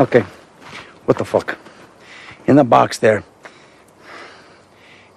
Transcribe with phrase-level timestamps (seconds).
[0.00, 0.20] Okay.
[1.06, 1.58] What the fuck?
[2.46, 3.24] In the box there.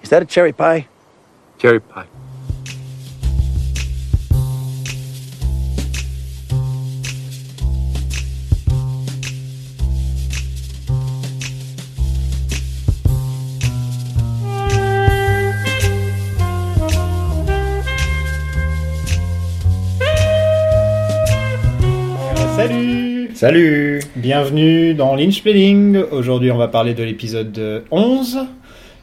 [0.01, 0.87] Is that a cherry pie?
[1.59, 2.07] Cherry pie.
[23.41, 25.97] Salut Bienvenue dans Lynch Building.
[26.11, 28.37] Aujourd'hui, on va parler de l'épisode 11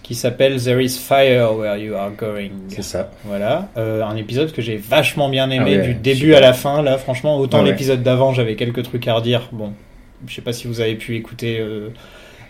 [0.05, 2.51] qui s'appelle There is fire where you are going.
[2.69, 3.11] C'est ça.
[3.25, 6.37] Voilà, Euh, un épisode que j'ai vachement bien aimé Ah ouais, du début super.
[6.39, 6.83] à la fin.
[6.83, 7.71] Là, franchement, autant Ah ouais.
[7.71, 9.49] l'épisode d'avant, j'avais quelques trucs à redire.
[9.51, 9.73] Bon,
[10.29, 11.89] je sais pas si vous avez pu écouter euh,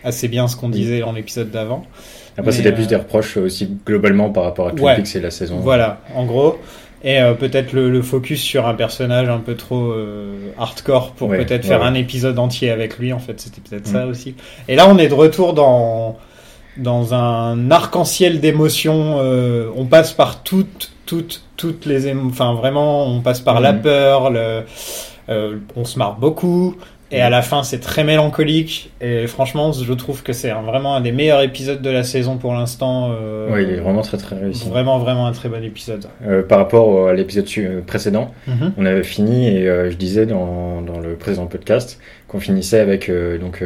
[0.03, 1.87] assez bien ce qu'on disait dans l'épisode d'avant.
[2.37, 4.95] Après, c'était euh, plus des reproches aussi globalement par rapport à Twin Ouais.
[4.97, 5.57] Peaks et la saison.
[5.57, 6.59] Voilà, en gros.
[7.03, 11.29] Et euh, peut-être le, le focus sur un personnage un peu trop euh, hardcore pour
[11.29, 11.85] Ouais, peut-être ouais, faire ouais.
[11.87, 13.13] un épisode entier avec lui.
[13.13, 14.09] En fait, c'était peut-être ça Mm.
[14.09, 14.35] aussi.
[14.67, 16.17] Et là, on est de retour dans
[16.77, 19.17] dans un arc-en-ciel d'émotions.
[19.19, 23.73] euh, on passe par toutes, toutes, toutes les émo- Enfin, vraiment, on passe par la
[23.73, 23.81] Mhm.
[23.81, 24.29] peur.
[24.29, 24.63] Le,
[25.29, 26.75] euh, on se marre beaucoup.
[27.11, 28.91] Et à la fin, c'est très mélancolique.
[29.01, 32.53] Et franchement, je trouve que c'est vraiment un des meilleurs épisodes de la saison pour
[32.53, 33.11] l'instant.
[33.11, 34.69] euh, Ouais, il est vraiment très très réussi.
[34.69, 36.05] Vraiment, vraiment un très bon épisode.
[36.27, 38.73] Euh, par rapport à l'épisode euh, précédent, Mhm.
[38.77, 43.09] on avait fini et euh, je disais dans, dans le précédent podcast qu'on finissait avec
[43.41, 43.63] donc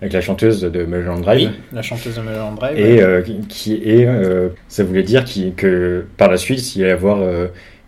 [0.00, 1.48] avec la chanteuse de Mulholland Drive.
[1.48, 2.78] Oui, la chanteuse de Mulholland Drive.
[2.78, 3.02] Et
[3.48, 4.06] qui- est,
[4.68, 7.18] ça voulait dire qui, que par la suite, il allait y avoir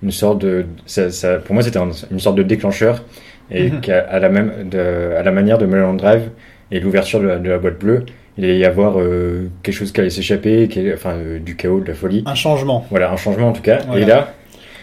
[0.02, 3.04] une sorte de, ça, ça- pour moi, c'était un- une sorte de déclencheur
[3.50, 3.80] et Mhm.
[3.80, 6.30] qu'à à la même, de, à la manière de Mulholland Drive
[6.70, 8.04] et l'ouverture de, la- de la boîte bleue,
[8.38, 11.88] il allait y avoir euh, quelque chose qui allait s'échapper, enfin euh, du chaos, de
[11.88, 12.22] la folie.
[12.26, 12.86] un changement.
[12.90, 13.78] Voilà, un changement en tout cas.
[13.86, 14.02] Voilà.
[14.02, 14.34] Et là,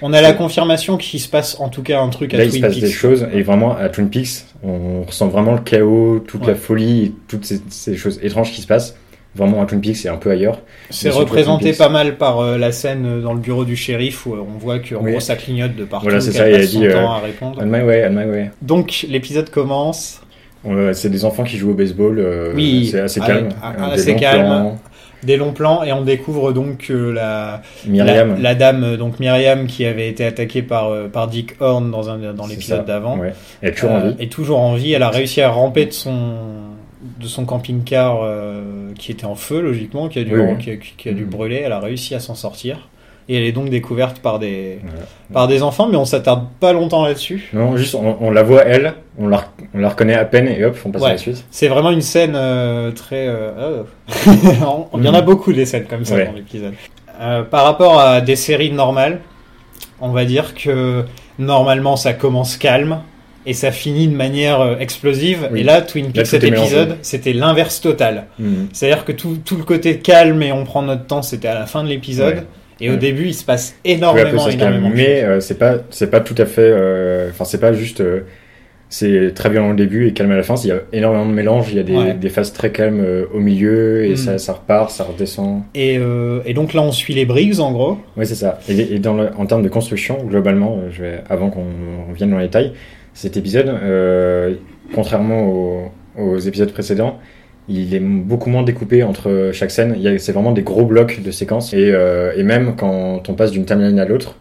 [0.02, 2.47] On a la confirmation qu'il se passe en tout cas un truc à là, il
[2.52, 2.84] se Twin passe Peaks.
[2.84, 6.47] des choses et vraiment à Twin Peaks, on ressent vraiment le chaos, toute Ouais.
[6.47, 8.97] la folie, toutes ces, ces choses étranges qui se passent.
[9.35, 10.59] Vraiment à Twin Peaks et un peu ailleurs.
[10.91, 14.35] C'est représenté pas mal par euh, la scène euh, dans le bureau du shérif où
[14.35, 15.11] euh, on voit Oui.
[15.11, 16.05] gros ça clignote de partout.
[16.05, 17.57] Voilà, c'est ça, il a dit, temps à répondre.
[17.59, 18.51] On my way, on my way.
[18.61, 20.22] Donc l'épisode commence.
[20.93, 22.53] C'est des enfants qui jouent au baseball.
[22.55, 23.49] Oui, c'est assez calme.
[23.61, 24.45] assez calme.
[24.45, 24.79] plans.
[25.23, 28.35] Des longs plans et on découvre donc que la, Myriam.
[28.35, 32.33] la, la dame, donc Myriam, qui avait été attaquée par, par Dick Horn dans, un,
[32.33, 33.31] dans l'épisode d'avant, ouais.
[33.61, 34.16] Elle est toujours en vie.
[34.19, 34.91] est toujours en vie.
[34.91, 36.35] Elle a réussi à ramper de son
[37.19, 38.62] de son camping-car euh,
[38.97, 41.30] qui était en feu logiquement, qui a dû Oui, qui a, qui a dû Mhm.
[41.30, 41.62] brûler.
[41.66, 42.90] Elle a réussi à s'en sortir
[43.30, 45.06] et elle est donc découverte par des Voilà.
[45.34, 47.50] par des enfants, mais on s'attarde pas longtemps là-dessus.
[47.53, 50.64] Non, juste on, on la voit elle, on la, on la reconnaît à peine et
[50.66, 51.09] hop, on passe Ouais.
[51.09, 51.46] à la suite.
[51.52, 53.28] C'est vraiment une scène euh, très.
[53.28, 54.88] euh, oh.
[54.97, 55.25] Il y en a Mhm.
[55.25, 56.25] beaucoup des scènes comme ça Ouais.
[56.25, 56.74] dans l'épisode.
[57.22, 59.20] Euh, par rapport à des séries normales,
[60.02, 61.06] on va dire que
[61.40, 63.00] normalement ça commence calme
[63.45, 65.49] et ça finit de manière euh, explosive.
[65.51, 65.61] Oui.
[65.61, 68.25] Et là, Twin Peaks, Là, cet épisode, c'était l'inverse total.
[68.39, 68.67] Mhm.
[68.73, 71.65] C'est-à-dire que tout, tout le côté calme et on prend notre temps, c'était à la
[71.65, 72.35] fin de l'épisode.
[72.35, 72.43] Ouais.
[72.81, 74.51] Et au début, il se passe énormément, calme.
[74.59, 76.61] énormément Mais euh, c'est pas, c'est pas tout à fait.
[76.63, 78.01] euh, Enfin, c'est pas juste.
[78.01, 78.21] euh,
[78.89, 80.53] c'est très violent au début et calme à la fin.
[80.63, 81.67] Il y a énormément de mélange.
[81.71, 82.13] Il y a des, Ouais.
[82.13, 84.15] des phases très calmes euh, au milieu et Mhm.
[84.17, 85.63] ça, ça repart, ça redescend.
[85.73, 87.97] Et, euh, et donc là, on suit les Briggs, en gros.
[88.17, 88.59] Oui, c'est ça.
[88.69, 91.65] Et, et dans le, en termes de construction, globalement, euh, je vais, avant qu'on
[92.13, 92.73] vienne dans les détails,
[93.13, 94.56] cet épisode, euh,
[94.94, 97.19] contrairement aux, aux épisodes précédents,
[97.69, 99.96] il est beaucoup moins découpé entre chaque scène.
[100.18, 101.73] C'est vraiment des gros blocs de séquences.
[101.73, 104.38] Et, euh, et même quand on passe d'une timeline à l'autre,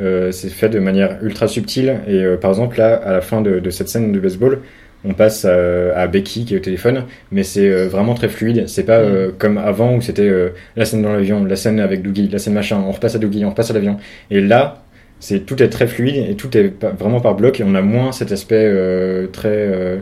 [0.00, 2.00] euh, c'est fait de manière ultra subtile.
[2.08, 4.60] Et par exemple, là, à la fin de, de cette scène de baseball,
[5.04, 8.66] on passe à, à Becky qui est au téléphone, mais c'est vraiment très fluide.
[8.68, 12.00] C'est pas euh, comme avant où c'était euh, la scène dans l'avion, la scène avec
[12.00, 13.98] Dougie, la scène machin, on repasse à Dougie, on repasse à l'avion.
[14.30, 14.83] Et là,
[15.20, 18.12] c'est tout est très fluide et tout est vraiment par bloc et on a moins
[18.12, 19.96] cet aspect euh, très euh,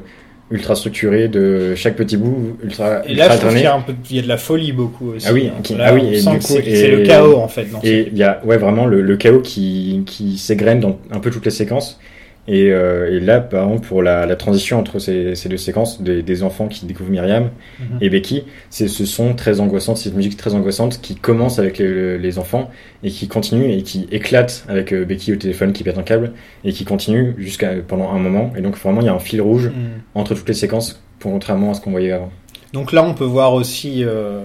[0.51, 3.55] ultra structuré de chaque petit bout ultra, Et là, ultra je trouve drainé.
[3.61, 5.27] qu'il y a un peu, il y a de la folie beaucoup aussi.
[5.29, 7.65] Ah oui, qui- Là, ah oui, et du coup, c'est le chaos en fait.
[7.71, 11.21] Dans Et il y a ouais vraiment le, le chaos qui, qui s'égrène dans un
[11.21, 11.99] peu toutes les séquences.
[12.49, 16.03] Et, euh, et là, par exemple, pour la, la transition entre ces, ces deux séquences,
[16.03, 17.99] des, des enfants qui découvrent Myriam Mhm.
[18.01, 22.19] et Becky, c'est ce son très angoissant, cette musique très angoissante qui commence avec les,
[22.19, 22.69] les enfants
[23.05, 26.33] et qui continue et qui éclate avec euh, Becky au téléphone qui pète un câble
[26.65, 28.53] et qui continue jusqu'à pendant un moment.
[28.57, 30.01] Et donc vraiment, il y a un fil rouge Mhm.
[30.17, 32.33] entre toutes les séquences, contrairement à ce qu'on voyait avant.
[32.73, 34.41] Donc là, on peut voir aussi, euh,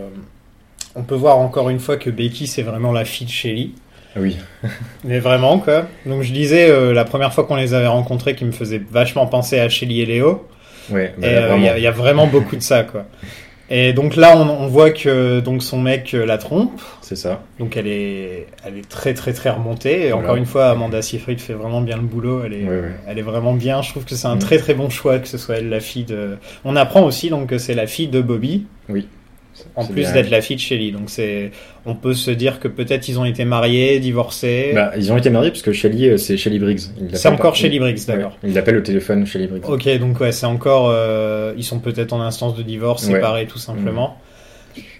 [0.95, 3.73] on peut voir encore une fois que Becky, c'est vraiment la fille de Shelly.
[4.17, 4.37] Ah oui,
[5.03, 5.85] Mais vraiment, quoi.
[6.05, 9.27] Donc je disais, euh, la première fois qu'on les avait rencontrés, qui me faisait vachement
[9.27, 10.47] penser à Shelly et Léo.
[10.89, 13.05] ouais, bah, et euh, il y, a- il y a vraiment beaucoup de ça, quoi.
[13.69, 16.79] Et donc là, on, on voit que donc son mec euh, la trompe.
[17.01, 17.43] C'est ça.
[17.59, 20.03] Donc elle est, elle est très très très remontée.
[20.05, 20.15] Et Voilà.
[20.23, 22.43] encore une fois, Amanda Seyfried fait vraiment bien le boulot.
[22.45, 22.91] Elle est, Ouais, ouais.
[23.09, 23.81] elle est vraiment bien.
[23.81, 24.39] Je trouve que c'est un Mm.
[24.39, 26.37] très très bon choix que ce soit elle la fille de.
[26.63, 28.65] On apprend aussi donc que c'est la fille de Bobby.
[28.87, 29.05] Oui.
[29.75, 30.91] En plus d'être la fille de Shelly.
[30.91, 31.51] Donc c'est,
[31.85, 34.71] on peut se dire que peut-être ils ont été mariés, divorcés.
[34.73, 36.79] Bah, ils ont été mariés parce que Shelly, euh, c'est Shelly Briggs.
[37.13, 38.31] C'est encore pas- Shelly Briggs, d'accord.
[38.43, 39.65] Ouais, il l'appelle au téléphone Shelly Briggs.
[39.69, 40.89] Ok, donc ouais, c'est encore.
[40.91, 43.13] euh, ils sont peut-être en instance de divorce, Ouais.
[43.13, 44.17] séparés tout simplement.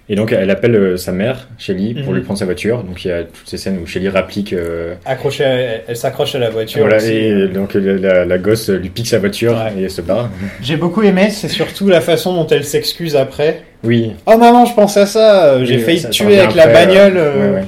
[0.09, 2.15] Et donc elle appelle euh, sa mère, Shelly, pour Mhm.
[2.15, 2.81] lui prendre sa voiture.
[2.83, 4.54] Donc il y a toutes ces scènes où Shelly rapplique.
[4.54, 6.80] euh, Accrochée, à- elle, elle s'accroche à la voiture.
[6.81, 7.12] voilà, aussi.
[7.13, 9.81] et donc la, la- la gosse lui pique sa voiture Ouais.
[9.81, 10.30] et elle se barre.
[10.62, 13.63] J'ai beaucoup aimé, c'est surtout la façon dont elle s'excuse après.
[13.83, 14.13] Oui.
[14.25, 17.18] Oh maman, je pense à ça, euh, j'ai Oui, failli te tuer avec la bagnole.
[17.18, 17.50] euh, euh.
[17.51, 17.65] ouais, ouais.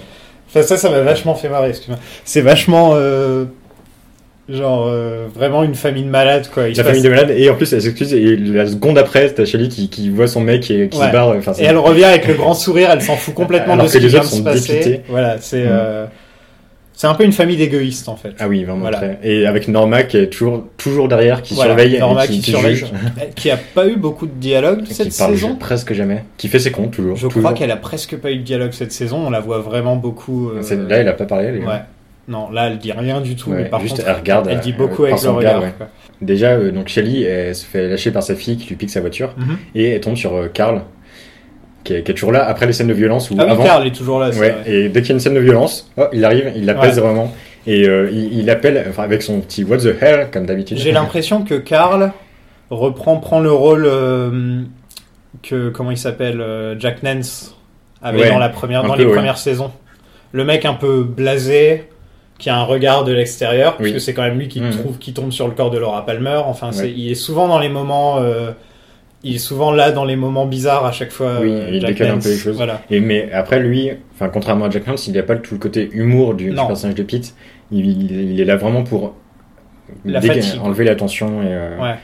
[0.47, 1.99] Enfin, ça, ça m'a vachement fait marrer, excuse-moi.
[2.23, 2.91] C'est vachement.
[2.95, 3.45] euh,
[4.51, 6.69] Genre, euh, vraiment une famille de malades, quoi.
[6.69, 9.69] Il famille de malades, et en plus elle s'excuse, et la seconde après, t'as Shelly
[9.69, 11.07] qui, qui voit son mec et qui Ouais.
[11.07, 11.29] se barre.
[11.37, 13.93] Enfin, Et elle revient avec le grand sourire, elle s'en fout complètement Alors de ce
[13.93, 14.73] que qui les vient de se passer.
[14.73, 15.01] dépités.
[15.07, 15.63] Voilà, c'est.
[15.65, 15.69] Mm.
[15.69, 16.05] euh,
[16.93, 18.31] C'est un peu une famille d'égoïstes, en fait.
[18.39, 19.01] Ah oui, vraiment Voilà.
[19.23, 22.41] Et avec Norma qui est toujours, toujours derrière, qui Voilà, surveille Norma et qui, qui
[22.41, 22.83] qui surveille.
[23.35, 25.55] Qui a pas eu beaucoup de dialogue qui cette parle saison.
[25.55, 27.15] presque jamais, qui fait ses comptes toujours.
[27.15, 27.41] Je toujours.
[27.43, 29.27] crois qu'elle a presque pas eu de dialogue cette saison.
[29.27, 30.49] On la voit vraiment beaucoup.
[30.49, 31.45] euh, Là, elle a pas parlé.
[31.45, 31.79] elle est- Ouais.
[32.29, 33.49] Non, là, elle dit rien du tout.
[33.49, 35.55] Ouais, mais par juste, contre, elle regarde, Elle dit elle- beaucoup avec le regard.
[35.55, 35.73] regard, ouais.
[35.77, 35.87] quoi.
[36.21, 39.01] Déjà, euh, donc Shelly, elle se fait lâcher par sa fille qui lui pique sa
[39.01, 39.57] voiture Mhm.
[39.75, 40.83] et elle tombe sur euh, Carl,
[41.83, 43.63] qui est, qui est toujours là après les scènes de violence ou Ah oui, avant.
[43.63, 44.29] Carl est toujours là.
[44.29, 46.75] Ouais, et dès qu'il y a une scène de violence, oh, il arrive, il la
[46.75, 47.33] pèse vraiment.
[47.67, 50.77] Et euh, il, il appelle, enfin avec son petit What the hell, comme d'habitude.
[50.77, 52.11] J'ai l'impression que Carl
[52.69, 54.61] reprend, prend le rôle euh,
[55.41, 57.55] que comment il s'appelle euh, Jack Nance
[58.01, 59.71] avait dans la première, dans peu, les premières saisons.
[60.31, 61.85] Le mec un peu blasé,
[62.39, 63.91] qui a un regard de l'extérieur, Oui.
[63.91, 64.71] puisque c'est quand même lui qui Mhm.
[64.71, 66.41] trouve, qui tombe sur le corps de Laura Palmer.
[66.45, 68.17] Enfin, il est souvent dans les moments.
[68.19, 68.51] euh,
[69.21, 71.39] il est souvent là dans les moments bizarres à chaque fois.
[71.41, 72.55] Oui, euh, il Jack décale un peu les choses.
[72.55, 72.81] Voilà.
[72.89, 75.89] Et mais après lui, enfin contrairement à Jack Nance, il n'a pas tout le côté
[75.91, 77.35] humour du, personnage de Pete.
[77.71, 79.15] Il, est là vraiment pour
[80.05, 80.21] La
[80.63, 81.95] enlever la tension et, euh, Ouais.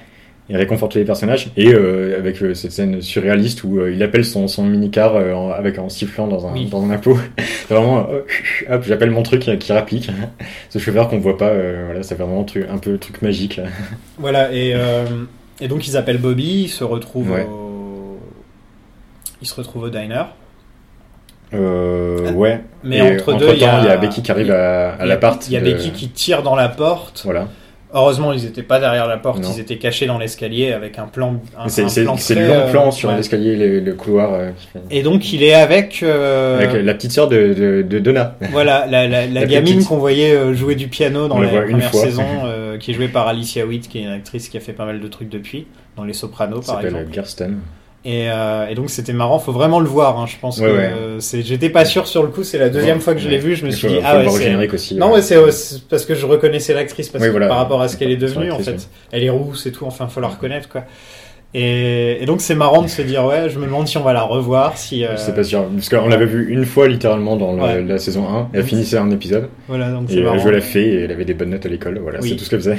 [0.49, 1.49] Et réconforter les personnages.
[1.57, 5.49] Et euh, avec euh, cette scène surréaliste où euh, il appelle son, son mini-car en,
[5.51, 6.65] avec en sifflant dans un, Oui.
[6.67, 7.17] dans un impôt.
[7.37, 8.07] C'est vraiment,
[8.69, 10.09] hop, j'appelle mon truc qui rapplique.
[10.69, 11.51] Ce chauffeur qu'on voit pas,
[11.85, 13.59] voilà, ça fait vraiment un truc, un peu truc magique.
[14.19, 14.75] Voilà, et,
[15.61, 17.47] et donc ils appellent Bobby, ils se retrouvent Ouais.
[17.49, 18.19] au...
[19.41, 20.23] Ils se retrouvent au diner.
[21.53, 22.61] Euh, ouais.
[22.83, 25.05] Mais Et entre deux, il y a, il y a Becky qui arrive à, à
[25.05, 25.45] l'appart.
[25.47, 27.21] Il y a de- Becky qui tire dans la porte.
[27.23, 27.47] Voilà.
[27.95, 29.49] Heureusement, ils n'étaient pas derrière la porte, Non.
[29.55, 31.41] ils étaient cachés dans l'escalier avec un plan.
[31.67, 32.03] C'est le
[32.47, 33.15] long euh, plan sur ouais.
[33.15, 34.33] l'escalier, le, le couloir.
[34.33, 34.51] euh,
[34.91, 38.35] Et donc il est avec, euh, Avec la petite sœur de, de, de Donna.
[38.51, 41.93] voilà la, la, la La gamine qu'on voyait jouer du piano dans On la première
[41.93, 42.25] saison,
[42.79, 44.99] qui est jouée par Alicia Witt, qui est une actrice qui a fait pas mal
[44.99, 45.65] de trucs depuis,
[45.95, 47.11] dans Les Sopranos par s'appelle exemple.
[47.11, 47.59] Kirsten.
[48.07, 50.19] Et, euh, et donc c'était marrant, faut vraiment le voir.
[50.19, 50.91] Hein, je pense Ouais, que ouais.
[50.95, 51.41] euh, c'est.
[51.41, 53.65] J'étais pas sûr sur le coup, c'est la deuxième fois que je l'ai vu, je
[53.65, 54.43] me suis dit ah ouais c'est.
[54.43, 54.93] générique aussi.
[54.95, 57.47] Non ouais c'est euh, c'est parce que je reconnaissais l'actrice parce Oui, que voilà.
[57.47, 59.85] par rapport à ce qu'elle est devenue en fait, elle est rousse et tout.
[59.85, 60.83] Enfin faut la reconnaître quoi.
[61.57, 64.11] Et, et donc c'est marrant de se dire ouais, je me demande si on va
[64.13, 65.05] la revoir, si.
[65.05, 65.63] euh, sais pas sûr.
[65.73, 67.81] Parce qu'on l'avait vu une fois littéralement dans le- Ouais.
[67.81, 68.49] la saison 1.
[68.53, 69.47] Elle finissait un épisode.
[69.69, 70.37] Voilà donc c'est Et elle marrant.
[70.37, 71.97] jouait la fée et elle avait des bonnes notes à l'école.
[72.03, 72.29] Voilà, Oui.
[72.31, 72.77] c'est tout ce qu'elle faisait.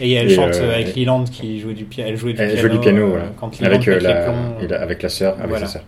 [0.00, 2.10] Et elle Et, chante euh, avec Leland qui jouait du piano.
[2.10, 2.60] Elle jouait du Elle piano.
[2.62, 3.24] jouait du piano, euh, voilà.
[3.38, 4.00] Quand Avec, euh,
[4.68, 5.34] la, avec la sœur.
[5.38, 5.66] Avec Voilà.
[5.66, 5.82] sa sœur.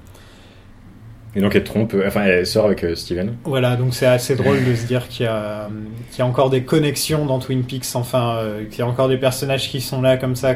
[1.34, 3.34] Et donc elle trompe, enfin elle sort avec Steven.
[3.44, 5.68] Voilà, donc c'est assez drôle de se dire qu'il y, a,
[6.10, 9.08] qu'il y a encore des connexions dans Twin Peaks, enfin, euh, qu'il y a encore
[9.10, 10.54] des personnages qui sont là comme ça.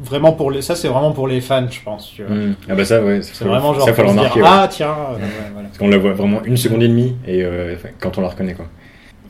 [0.00, 2.10] Vraiment pour les, ça, c'est vraiment pour les fans, je pense.
[2.12, 2.34] tu vois.
[2.34, 2.54] Mm.
[2.68, 3.20] Ah bah ça, ouais.
[3.22, 4.42] C'est vraiment genre ça, faut se dire, ouais.
[4.44, 5.20] ah tiens, euh, ouais,
[5.52, 5.68] voilà.
[5.68, 8.54] Parce qu'on la voit vraiment une seconde et demie et euh, quand on la reconnaît
[8.54, 8.66] quoi.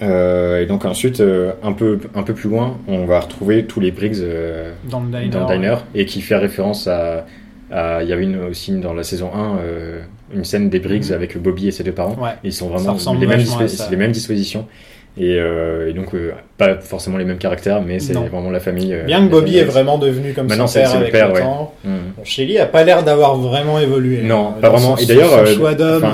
[0.03, 3.81] Euh, et donc ensuite, euh, un peu un peu plus loin, on va retrouver tous
[3.81, 5.29] les Briggs euh, dans le diner.
[5.29, 7.25] dans le diner et qui fait référence à,
[8.03, 10.01] il y avait une aussi dans la saison 1 euh,
[10.35, 11.15] une scène des Briggs Mhm.
[11.15, 12.17] avec Bobby et ses deux parents.
[12.21, 12.31] Ouais.
[12.45, 14.67] Ils sont vraiment les mêmes, les dispositions
[15.19, 18.93] et, euh, et donc euh, pas forcément les mêmes caractères, mais c'est vraiment la famille.
[18.93, 21.13] euh, Bien que Bobby est vraiment devenu comme Maintenant, son c'est- père c'est le avec
[21.13, 21.41] père, le ouais.
[21.41, 21.73] temps.
[21.85, 21.93] Mhm.
[22.19, 24.21] Bon, Shelly a pas l'air d'avoir vraiment évolué.
[24.23, 24.97] Non, euh, pas vraiment.
[24.97, 26.05] son- Et d'ailleurs, son euh, choix d'homme.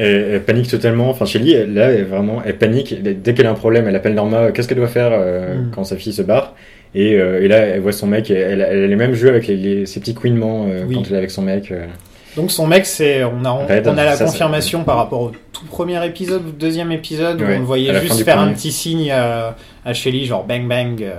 [0.00, 1.10] Euh, Elle, elle panique totalement.
[1.10, 3.02] Enfin, Shelly, elle, là, elle, vraiment, elle panique.
[3.02, 4.52] Dès qu'elle a un problème, elle appelle Norma.
[4.52, 5.70] Qu'est-ce qu'elle doit faire euh, Mm.
[5.74, 6.54] quand sa fille se barre?
[6.94, 8.30] Et, euh, et là, elle voit son mec.
[8.30, 10.94] Elle, elle a les mêmes jeux avec les, les- ses petits couinements euh, Oui.
[10.94, 11.70] quand elle est avec son mec.
[11.70, 11.84] euh.
[12.36, 15.20] Donc son mec, c'est on a on, Red, on a la ça, confirmation par rapport
[15.22, 18.52] au tout premier épisode ou deuxième épisode où Ouais, on le voyait juste faire un
[18.52, 21.02] petit signe à, à Shelly genre bang bang.
[21.02, 21.14] euh.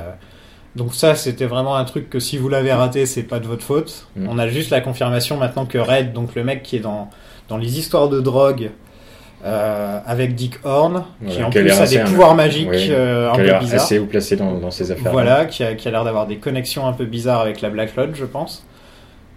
[0.75, 3.63] Donc ça, c'était vraiment un truc que si vous l'avez raté, c'est pas de votre
[3.63, 4.07] faute.
[4.15, 4.27] Mm.
[4.29, 7.09] On a juste la confirmation maintenant que Red, donc le mec qui est dans
[7.49, 8.71] dans les histoires de drogue.
[9.45, 13.43] euh, avec Dick Horn, qui en plus a des un- pouvoirs magiques euh, un peu
[13.61, 13.81] bizarres.
[13.83, 15.13] assez haut placée dans, dans ses affaires.
[15.13, 17.95] Voilà, qui a, qui a l'air d'avoir des connexions un peu bizarres avec la Black
[17.95, 18.65] Lodge, je pense.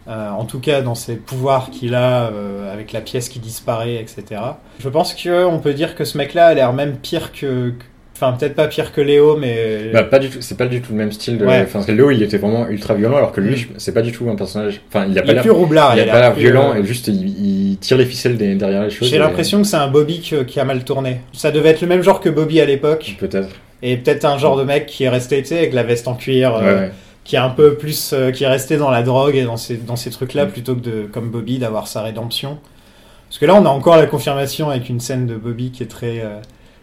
[0.09, 3.95] Euh, en tout cas, dans ses pouvoirs qu'il a, euh, avec la pièce qui disparaît,
[3.95, 4.41] etc.
[4.81, 7.73] Je pense que on peut dire que ce mec-là a l'air même pire que-
[8.15, 10.93] enfin peut-être pas pire que Léo, mais Bah, pas du tout, c'est pas du tout
[10.93, 11.45] le même style de.
[11.47, 11.63] Ouais.
[11.63, 13.75] Enfin, parce que Léo, il était vraiment ultra violent, alors que lui, Mm.
[13.79, 14.81] c'est pas du tout un personnage.
[14.89, 15.43] Enfin, il a il pas l'air.
[15.43, 15.97] plus roublard.
[15.97, 18.55] Il a a pas l'air violent, euh, et juste, il, il tire les ficelles des-
[18.55, 19.09] derrière les choses.
[19.09, 21.21] J'ai et- l'impression que c'est un Bobby que- qui a mal tourné.
[21.33, 23.49] Ça devait être le même genre que Bobby à l'époque, Peut-être.
[23.83, 26.15] et peut-être un genre de mec qui est resté, tu sais, avec la veste en
[26.15, 26.91] cuir, Ouais, euh, ouais.
[27.25, 29.77] qui est un peu plus, euh, qui est resté dans la drogue et dans ces,
[29.77, 30.51] dans ces trucs-là, Mm.
[30.51, 32.59] plutôt que de, comme Bobby, d'avoir sa rédemption.
[33.29, 35.87] Parce que là, on a encore la confirmation avec une scène de Bobby qui est
[35.87, 36.21] très,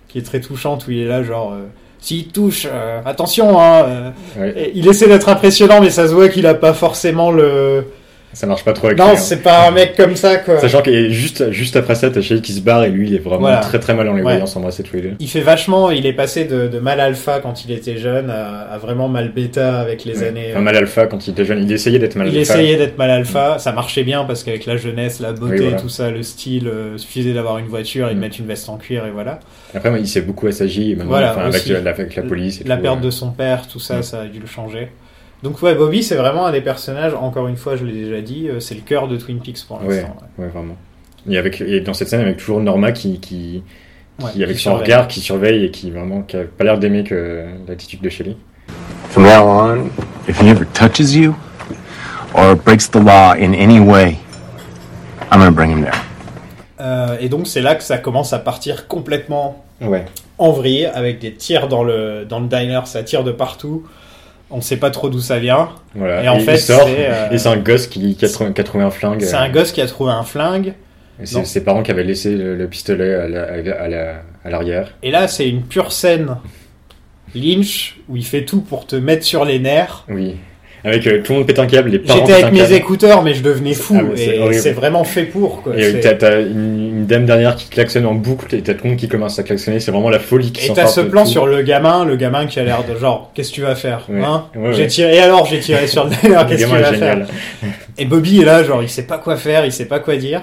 [0.09, 1.67] qui est très touchante, où il est là, genre, euh,
[1.99, 3.83] s'il touche, euh, attention, hein.
[3.85, 4.71] euh, Ouais.
[4.75, 7.85] il essaie d'être impressionnant, mais ça se voit qu'il a pas forcément le.
[8.31, 9.15] Ça marche pas trop avec Non, hein.
[9.15, 10.59] c'est pas un mec comme ça, quoi.
[10.59, 13.19] Sachant que juste, juste après ça, t'as Shelly qui se barre et lui, il est
[13.19, 13.57] vraiment Voilà.
[13.57, 15.13] très très mal en les voyant s'embrasser tous les deux.
[15.19, 18.59] Il fait vachement, il est passé de, de mal alpha quand il était jeune à,
[18.71, 20.27] à vraiment mal bêta avec les Ouais.
[20.27, 20.47] années.
[20.51, 22.53] Enfin, mal alpha quand il était jeune, il essayait d'être mal il alpha.
[22.53, 25.81] essayait d'être mal alpha, ça marchait bien parce qu'avec la jeunesse, la beauté, Oui, voilà.
[25.81, 28.21] tout ça, le style, euh, suffisait d'avoir une voiture et de Mm.
[28.21, 29.39] mettre une veste en cuir et voilà.
[29.73, 32.61] Après, il s'est beaucoup assagi, Voilà, enfin, avec, la, avec la police.
[32.61, 33.05] Et La tout, perte ouais.
[33.05, 34.03] de son père, tout ça, Mm.
[34.03, 34.89] ça a dû le changer.
[35.43, 38.49] Donc ouais, Bobby, c'est vraiment un des personnages, encore une fois, je l'ai déjà dit,
[38.49, 40.17] euh, c'est le cœur de Twin Peaks pour Ouais, l'instant.
[40.37, 40.45] ouais.
[40.45, 40.75] ouais, vraiment.
[41.29, 43.63] Et, avec, et dans cette scène, avec toujours Norma qui, qui,
[44.21, 44.83] Ouais, qui avec qui son surveille.
[44.85, 48.35] regard, qui surveille et qui vraiment, qui a pas l'air d'aimer que l'attitude de Shelly.
[49.11, 49.89] From now on,
[50.27, 51.33] if he ever touches you
[52.33, 54.17] or breaks the law in any way,
[55.31, 55.93] I'm gonna bring him there.
[56.81, 60.03] Euh, et donc c'est là que ça commence à partir complètement Ouais.
[60.37, 63.83] en vrille, avec des tirs dans le, dans le diner, ça tire de partout.
[64.51, 65.69] On sait pas trop d'où ça vient.
[65.93, 66.23] Voilà.
[66.23, 68.51] Et en fait, il sort, c'est, euh, et c'est un gosse qui, qui, a, trouvé,
[68.53, 69.21] qui a trouvé un flingue.
[69.21, 70.73] C'est un gosse qui a trouvé un flingue.
[71.21, 73.87] et c'est ses parents qui avaient laissé le, le pistolet à la- à la- à
[73.87, 74.93] la- à l'arrière.
[75.03, 76.37] Et là, c'est une pure scène
[77.35, 80.05] Lynch où il fait tout pour te mettre sur les nerfs.
[80.09, 80.37] oui.
[80.83, 82.73] Avec euh, tout le monde pète un câble, les parents J'étais avec mes câble.
[82.73, 83.97] écouteurs, mais je devenais fou.
[83.99, 85.61] Ah, et c'est vraiment fait pour.
[85.61, 85.73] Quoi.
[85.77, 88.99] Et t'as, une, une dame derrière qui klaxonne en boucle et t'as tout le monde
[88.99, 89.79] qui commence à klaxonner.
[89.81, 91.29] C'est vraiment la folie qui Et t'as ce plan tout.
[91.31, 94.05] sur le gamin, le gamin qui a l'air de genre, qu'est-ce que tu vas faire
[94.09, 94.23] Ouais.
[94.23, 97.25] hein Ouais, J'ai tiré, et alors j'ai tiré sur le qu'est-ce que tu vas génial.
[97.25, 97.27] faire
[97.97, 100.41] Et Bobby est là, genre, il sait pas quoi faire, il sait pas quoi dire.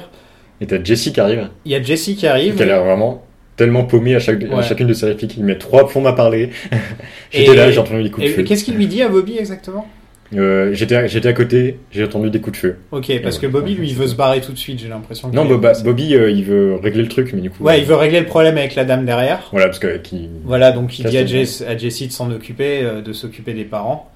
[0.60, 2.54] Et t'as Jessie qui arrive, Il y a Jessie qui arrive.
[2.56, 3.22] qui a l'air vraiment
[3.56, 5.34] tellement paumée à, chaque, à chacune de ses répliques.
[5.38, 6.50] Il met trois plombs à parler.
[7.30, 8.42] J'étais là, j'ai entendu des coups de Et feu.
[8.42, 9.86] qu'est-ce qu'il lui dit à Bobby exactement?
[10.34, 12.76] Euh, j'étais, à- j'étais à côté, j'ai entendu des coups de feu.
[12.90, 15.28] Ok, parce que Bobby, lui, il veut se barrer tout de suite, j'ai l'impression.
[15.32, 17.62] Non, Boba- Bobby, euh, il veut régler le truc, mais du coup.
[17.62, 19.48] Ouais, il veut régler le problème avec la dame derrière.
[19.52, 20.28] Voilà, parce que qui.
[20.44, 23.64] Voilà, donc il dit à, Jess, à Jessie de s'en occuper, euh, de s'occuper des
[23.64, 24.10] parents.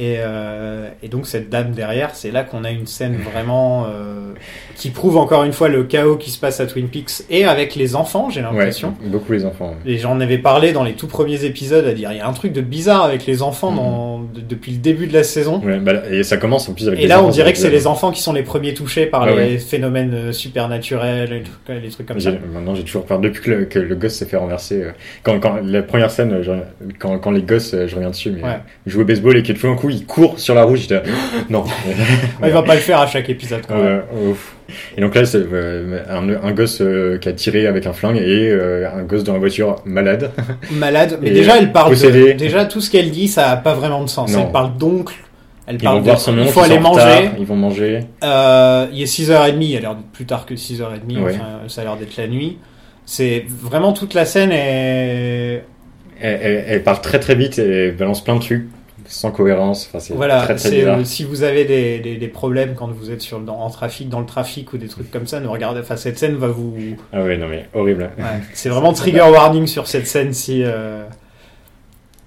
[0.00, 4.32] Et, euh, et donc cette dame derrière, c'est là qu'on a une scène vraiment euh,
[4.76, 7.74] qui prouve encore une fois le chaos qui se passe à Twin Peaks et avec
[7.74, 8.94] les enfants, j'ai Ouais, l'impression.
[9.06, 9.70] beaucoup les enfants.
[9.84, 9.92] ouais.
[9.94, 12.32] Et j'en avais parlé dans les tout premiers épisodes à dire il y a un
[12.32, 15.60] truc de bizarre avec les enfants dans, de- depuis le début de la saison.
[15.64, 17.88] Ouais, bah, et ça commence en plus avec Et là, on dirait que c'est les
[17.88, 22.06] enfants qui sont les premiers touchés par Ouais, les phénomènes euh, supernaturels, et les trucs
[22.06, 22.30] comme ça.
[22.52, 23.18] Maintenant, j'ai toujours peur.
[23.18, 24.90] Depuis que le, que le gosse s'est fait renverser, euh,
[25.24, 26.52] quand, quand la première scène, je-
[27.00, 29.74] quand, quand les gosses, euh, je reviens dessus, mais au baseball et que tout d'un
[29.76, 31.02] coup, il court sur la là,
[31.50, 31.64] non.
[32.44, 34.02] Il va pas le faire à chaque épisode quand même.
[34.28, 34.54] Ouf.
[34.96, 38.16] Et donc là, c'est euh, un, un gosse euh, qui a tiré avec un flingue
[38.18, 40.30] et euh, un gosse dans la voiture malade.
[40.70, 41.18] Malade.
[41.22, 42.32] Mais Et déjà, elle parle de...
[42.32, 44.32] Déjà, tout ce qu'elle dit, ça a pas vraiment de sens.
[44.32, 44.44] Non.
[44.46, 45.14] Elle parle d'oncle.
[45.66, 46.06] Elle Ils parle vont de...
[46.06, 47.30] voir son nom, Il faut aller manger.
[47.38, 48.00] ils vont manger.
[48.22, 49.56] Il est 6h30.
[49.60, 51.18] Il a l'air plus tard que 6h30.
[51.22, 51.32] Ouais.
[51.34, 52.58] Enfin, ça a l'air d'être la nuit.
[53.06, 55.64] C'est vraiment toute la scène est...
[56.20, 58.68] Elle, elle- elle parle très très vite et balance plein de trucs
[59.08, 59.86] sans cohérence.
[59.88, 60.98] Enfin, c'est Voilà, très très bizarre.
[60.98, 64.08] euh, si vous avez des, des, des problèmes quand vous êtes sur dans, en trafic,
[64.08, 65.80] dans le trafic ou des trucs comme ça, ne regardez.
[65.80, 66.74] Enfin, cette scène va vous.
[67.12, 68.10] Ah ouais, non mais horrible.
[68.18, 68.24] Ouais,
[68.54, 71.04] c'est vraiment trigger warning sur cette scène si euh,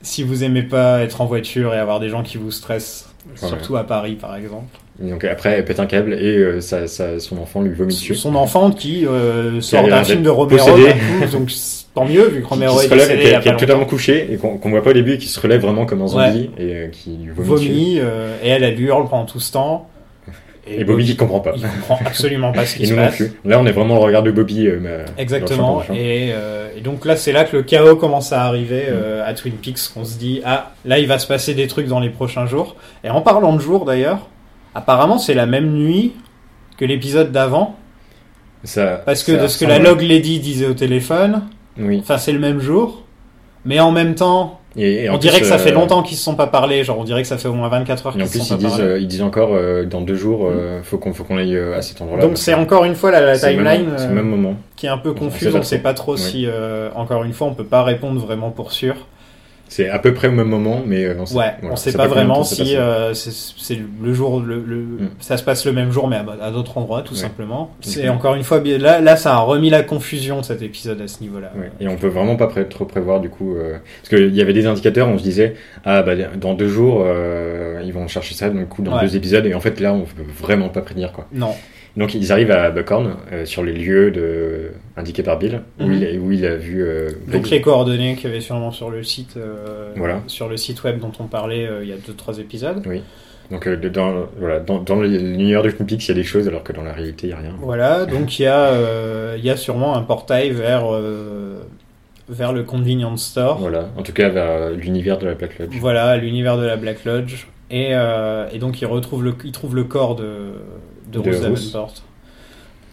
[0.02, 3.78] si vous aimez pas être en voiture et avoir des gens qui vous stressent, Surtout
[3.78, 4.78] à Paris par exemple.
[5.04, 6.60] Et donc après, elle pète un câble et euh,
[7.20, 8.13] son enfant lui vomit dessus.
[8.16, 11.50] Son enfant qui euh, sort d'un film de Romero, coup, donc
[11.96, 13.40] tant mieux vu que Romero qui est se relève, décédé qui, il y est- a
[13.42, 15.86] qui est totalement couché et qu'on qu'on voit pas au début, qui se relève vraiment
[15.86, 18.01] comme un zombie et euh, qui lui vomit, dessus.
[18.04, 19.88] Euh, et elle elle hurle pendant tout ce temps.
[20.68, 21.53] Et Bobby qui comprend pas.
[21.56, 23.15] il comprend absolument pas ce qui se passe.
[23.15, 23.34] plus.
[23.46, 24.68] Là, on est vraiment le regard de Bobby.
[24.68, 25.82] euh, Exactement.
[25.94, 28.94] Et, euh, et donc là, c'est là que le chaos commence à arriver Mm.
[28.94, 29.89] euh, à Twin Peaks.
[29.94, 32.75] Qu'on se dit, ah, là, il va se passer des trucs dans les prochains jours.
[33.03, 34.27] Et en parlant de jours, d'ailleurs,
[34.75, 36.13] apparemment, c'est la même nuit
[36.77, 37.75] que l'épisode d'avant.
[38.63, 41.41] Ça- Parce que ça de ce que la log lady disait au téléphone,
[41.80, 42.00] Oui.
[42.01, 43.03] enfin, c'est le même jour.
[43.65, 46.16] Mais en même temps, Et, et en on dirait que ça fait euh, longtemps qu'ils
[46.18, 46.84] se sont pas parlé.
[46.84, 48.56] Genre, on dirait que ça fait au moins 24 heures qu'ils se sont ils pas
[48.58, 48.84] disent, parlé.
[48.86, 50.50] euh, ils disent encore euh, dans deux jours,
[50.84, 52.24] faut qu'on faut qu'on aille à cet endroit-là.
[52.24, 54.56] Donc c'est encore une fois la, même- timeline même moment.
[54.78, 55.56] qui est un peu On sait confuse.
[55.56, 55.84] On sait trop.
[55.84, 56.20] pas trop Oui.
[56.20, 56.48] si,
[56.96, 58.96] encore une fois, on peut pas répondre vraiment pour sûr.
[59.74, 61.94] C'est à peu près au même moment, mais euh, on sait, Ouais, voilà, on sait
[61.94, 65.10] pas vraiment si euh, c'est c'est le jour, le, le- Mm.
[65.22, 67.20] ça se passe le même jour, mais à, à d'autres endroits, tout Ouais.
[67.22, 67.72] simplement.
[67.80, 71.22] C'est encore une fois, là, là, ça a remis la confusion cet épisode à ce
[71.22, 71.54] niveau-là.
[71.58, 74.42] Ouais, Et on peut vraiment pas pré- trop prévoir du coup, euh, parce qu'il y
[74.42, 78.36] avait des indicateurs, on se disait ah bah dans deux jours euh, ils vont chercher
[78.36, 81.13] ça, donc coup dans deux épisodes, et en fait là on peut vraiment pas prédire
[81.13, 81.28] quoi.
[81.32, 81.56] Non,
[81.98, 84.72] Donc ils arrivent à Buckhorn euh, sur les lieux de...
[84.96, 85.94] indiqués par Bill où, Mhm.
[85.94, 86.82] il, où il a vu.
[86.84, 90.22] euh, donc les coordonnées qu'il y avait sûrement sur le site, euh, Voilà.
[90.28, 92.82] sur le site web dont on parlait euh, il y a deux trois épisodes.
[93.52, 96.48] Donc euh, dans voilà dans, dans l'univers de Twin Peaks il y a des choses
[96.48, 97.56] alors que dans la réalité il y a rien.
[97.60, 101.60] Voilà, donc il y a, euh, il y a sûrement un portail vers euh,
[102.30, 103.58] vers le convenience store.
[103.60, 105.76] Voilà, en tout cas vers l'univers de la Black Lodge.
[105.82, 107.48] Voilà, l'univers de la Black Lodge.
[107.70, 110.52] Et, euh, et donc il retrouve le, il trouve le corps de,
[111.12, 111.32] de, De.
[111.32, 111.94] Davenport.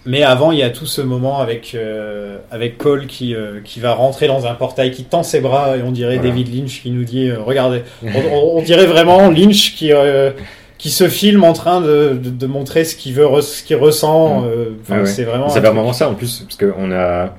[0.07, 3.79] Mais avant, il y a tout ce moment avec, euh, avec Cole qui, euh, qui
[3.79, 6.31] va rentrer dans un portail, qui tend ses bras, et on dirait Voilà.
[6.31, 7.83] David Lynch qui nous dit euh, Regardez,
[8.33, 10.31] on, dirait vraiment Lynch qui, euh,
[10.79, 14.41] qui se filme en train de, de, de montrer ce qu'il veut, ce qu'il ressent.
[14.41, 14.47] Mm.
[14.89, 15.07] Ouais, ouais.
[15.07, 15.51] C'est vraiment.
[15.51, 17.35] C'est vraiment ça en plus, parce qu'on a.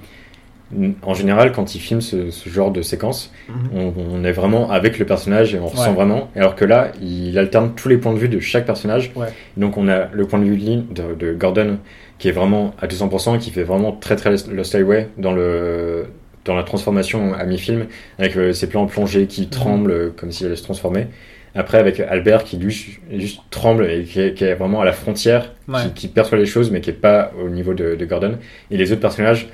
[1.01, 3.55] En général, quand il filme ce, ce genre de séquence, Mhm.
[3.73, 6.29] on, on est vraiment avec le personnage et on ressent vraiment.
[6.35, 9.11] Alors que là, il alterne tous les points de vue de chaque personnage.
[9.15, 9.27] Ouais.
[9.57, 11.77] Donc on a le point de vue de, Lynn- de, de Gordon
[12.19, 16.05] qui est vraiment à 200% et qui fait vraiment très très Lost Highway dans le
[16.45, 17.85] dans la transformation à mi-film
[18.17, 19.49] avec euh, ses plans plongés qui Mhm.
[19.49, 21.07] tremblent euh, comme s'il allait se transformer.
[21.55, 24.85] Après avec Albert qui lui juste, juste tremble et qui est, qui est vraiment à
[24.85, 25.79] la frontière, Ouais.
[25.95, 28.38] qui, qui perçoit les choses mais qui est pas au niveau de, de Gordon.
[28.69, 29.47] Et les autres personnages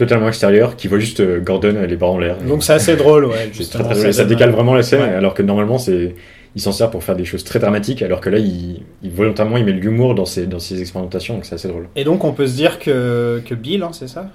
[0.00, 2.36] totalement extérieurs qui voient juste euh, Gordon les bras en l'air.
[2.38, 3.50] Donc c'est assez drôle, ouais.
[3.52, 4.14] Justement, très, très drôle.
[4.14, 5.08] ça décale vraiment la scène, Ouais.
[5.14, 6.14] alors que normalement, c'est,
[6.56, 9.56] il s'en sert pour faire des choses très dramatiques, alors que là, il, il volontairement,
[9.56, 11.88] il met de l'humour dans ses, dans ses expérimentations, donc c'est assez drôle.
[11.94, 14.28] Et donc on peut se dire que, que Bill, hein, c'est ça?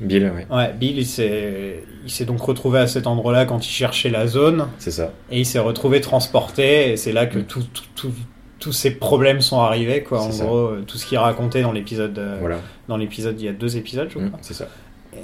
[0.00, 4.26] Bill, ouais, Ouais, Bill, il s'est, donc retrouvé à cet endroit-là quand il cherchait la
[4.26, 5.12] zone, c'est ça.
[5.30, 7.44] et il s'est retrouvé transporté, et c'est là que Mm.
[7.44, 8.12] tout, tout- tout-
[8.58, 10.20] tous ces problèmes sont arrivés, quoi.
[10.22, 10.44] En ça.
[10.44, 13.52] gros, euh, tout ce qu'il racontait dans l'épisode, euh, Voilà, dans l'épisode, il y a
[13.52, 14.28] deux épisodes, je crois.
[14.28, 14.68] Mm, c'est ça.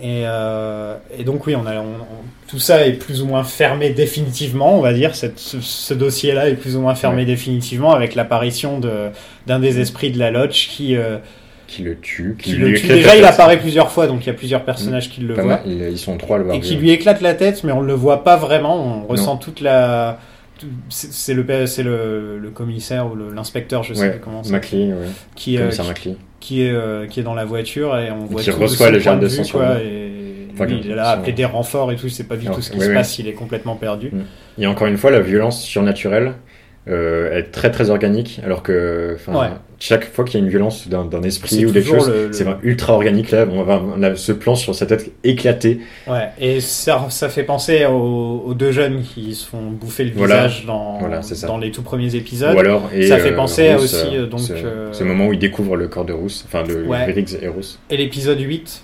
[0.02, 3.42] Et, euh, et donc oui, on a, on- on- tout ça est plus ou moins
[3.44, 5.14] fermé définitivement, on va dire.
[5.14, 7.24] Cette, ce, ce dossier-là est plus ou moins fermé Ouais.
[7.26, 9.08] définitivement avec l'apparition de,
[9.46, 11.16] d'un des esprits de la Lodge qui, euh,
[11.66, 12.86] Qui le tue, qui qui, le tue.
[12.86, 15.44] Déjà, il apparaît plusieurs fois, donc il y a plusieurs personnages qui le voient.
[15.44, 16.56] mal, ils, sont trois à le voir.
[16.56, 19.02] et qui lui éclate la tête, mais on ne le voit pas vraiment.
[19.04, 20.18] On ressent toute la.
[20.88, 24.60] C'est le, c'est le, le commissaire ou l'inspecteur, je sais Ouais, plus comment c'est, ouais.
[24.60, 24.90] qui,
[25.56, 26.16] euh, qui.
[26.40, 28.92] Qui est, euh, qui est dans la voiture et on voit qui tout reçoit son
[28.92, 30.08] le gel de sur quoi, et
[30.54, 32.46] Enfin, lui, il est là son- appeler des renforts et tout, il sait pas du
[32.46, 32.94] tout ce qui oui, se oui.
[32.94, 34.10] passe, il est complètement perdu.
[34.12, 34.62] Mm.
[34.62, 36.34] Et encore une fois, la violence surnaturelle
[36.88, 39.48] euh, est très très organique, alors que Ouais.
[39.78, 42.94] chaque fois qu'il y a une violence d'un esprit ou des choses, le- c'est ultra
[42.94, 43.30] organique.
[43.30, 45.80] Là, on, va, on a ce plan sur sa tête éclaté.
[46.06, 50.12] Ouais, et ça, ça fait penser aux, aux deux jeunes qui se font bouffer le
[50.14, 50.46] Voilà.
[50.46, 52.54] visage dans, Voilà, dans les tout premiers épisodes.
[52.56, 55.26] Ou alors, et, Ça fait euh, penser Rousse, aussi, euh, euh, donc, ce, euh, moment
[55.28, 57.04] où il découvre le corps de Rousse, enfin de Ouais.
[57.04, 57.78] Riggs et Rousse.
[57.90, 58.82] Et l'épisode 8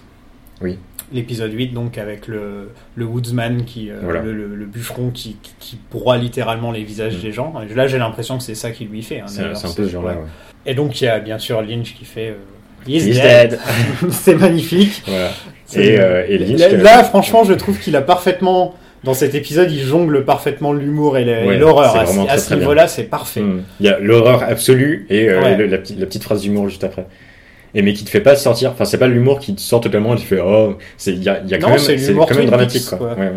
[0.61, 0.79] Oui.
[1.15, 4.21] L'épisode 8, donc avec le, le woodsman, qui, euh, Voilà.
[4.21, 7.21] le, le- le bûcheron qui, qui, qui broie littéralement les visages Mm.
[7.23, 7.55] des gens.
[7.71, 9.21] Et là, j'ai l'impression que c'est ça qui lui fait.
[9.21, 10.13] hein, C'est un peu ce genre-là.
[10.15, 10.19] Ouais.
[10.67, 12.35] Et donc, il y a bien sûr Lynch qui fait euh,
[12.87, 13.51] He's, He's dead.
[13.51, 13.59] dead.
[14.11, 15.03] c'est magnifique.
[15.07, 15.31] Voilà.
[15.65, 18.75] C'est- Et, euh, et Lynch, là, franchement, je trouve qu'il a parfaitement.
[19.05, 21.95] Dans cet épisode, il jongle parfaitement l'humour et Ouais, l'horreur.
[21.95, 22.07] À,
[22.39, 23.43] ce- niveau-là, c'est parfait.
[23.43, 23.63] Hmm.
[23.79, 25.57] Il y a l'horreur absolue et euh, Ouais.
[25.59, 27.05] le- la, petite, la petite phrase d'humour juste après.
[27.75, 30.15] Et mais qui te fait pas sortir, enfin c'est pas l'humour qui te sort totalement,
[30.17, 32.47] tu fais oh, c'est il y a, y a quand Non, même c'est quand même
[32.47, 32.99] dramatique quoi.
[32.99, 33.15] quoi.
[33.15, 33.33] Ouais, ouais.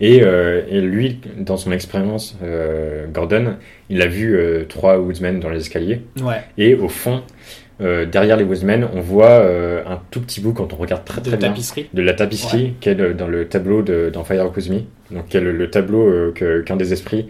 [0.00, 3.54] Et, euh, et lui dans son expérience euh, Gordon,
[3.88, 6.42] il a vu euh, trois woodsmen dans les escaliers Ouais.
[6.58, 7.22] et au fond
[7.80, 11.36] derrière les woodsmen, on voit un tout petit bout quand on regarde très De très
[11.36, 11.88] bien tapisserie.
[11.92, 15.36] de la tapisserie qui est dans le tableau de, dans Fire With Me, donc qui
[15.36, 17.26] est le, le tableau que- qu'un des esprits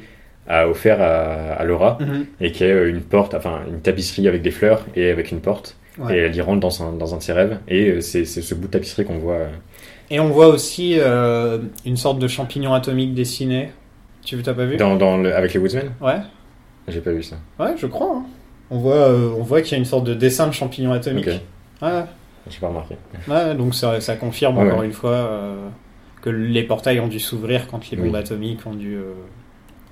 [0.47, 2.27] a offert à, à Laura Mhm.
[2.43, 5.77] et qui est une porte, enfin une tapisserie avec des fleurs et avec une porte.
[5.99, 6.17] Ouais.
[6.17, 7.59] Et elle y rentre dans un, dans un de ses rêves.
[7.69, 9.35] Et euh, c'est ce bout de tapisserie qu'on voit.
[9.35, 9.49] euh,
[10.11, 13.73] Et on voit aussi euh, une sorte de champignon atomique dessiné.
[14.25, 14.77] Tu t'as pas vu?
[14.77, 15.91] Dans, dans le- avec les Woodsmen?
[16.01, 16.19] Ouais.
[16.89, 17.37] J'ai pas vu ça.
[17.59, 18.15] Ouais, je crois.
[18.17, 18.23] hein.
[18.71, 21.29] On voit, euh, on voit qu'il y a une sorte de dessin de champignon atomique.
[21.29, 21.35] Ok,
[21.83, 22.05] Ouais,
[22.49, 22.97] j'ai pas remarqué.
[23.29, 24.87] ouais, donc ça, ça confirme Ouais, encore ouais.
[24.87, 25.69] une fois euh,
[26.23, 28.19] que les portails ont dû s'ouvrir quand les bombes Oui.
[28.19, 28.97] atomiques ont dû,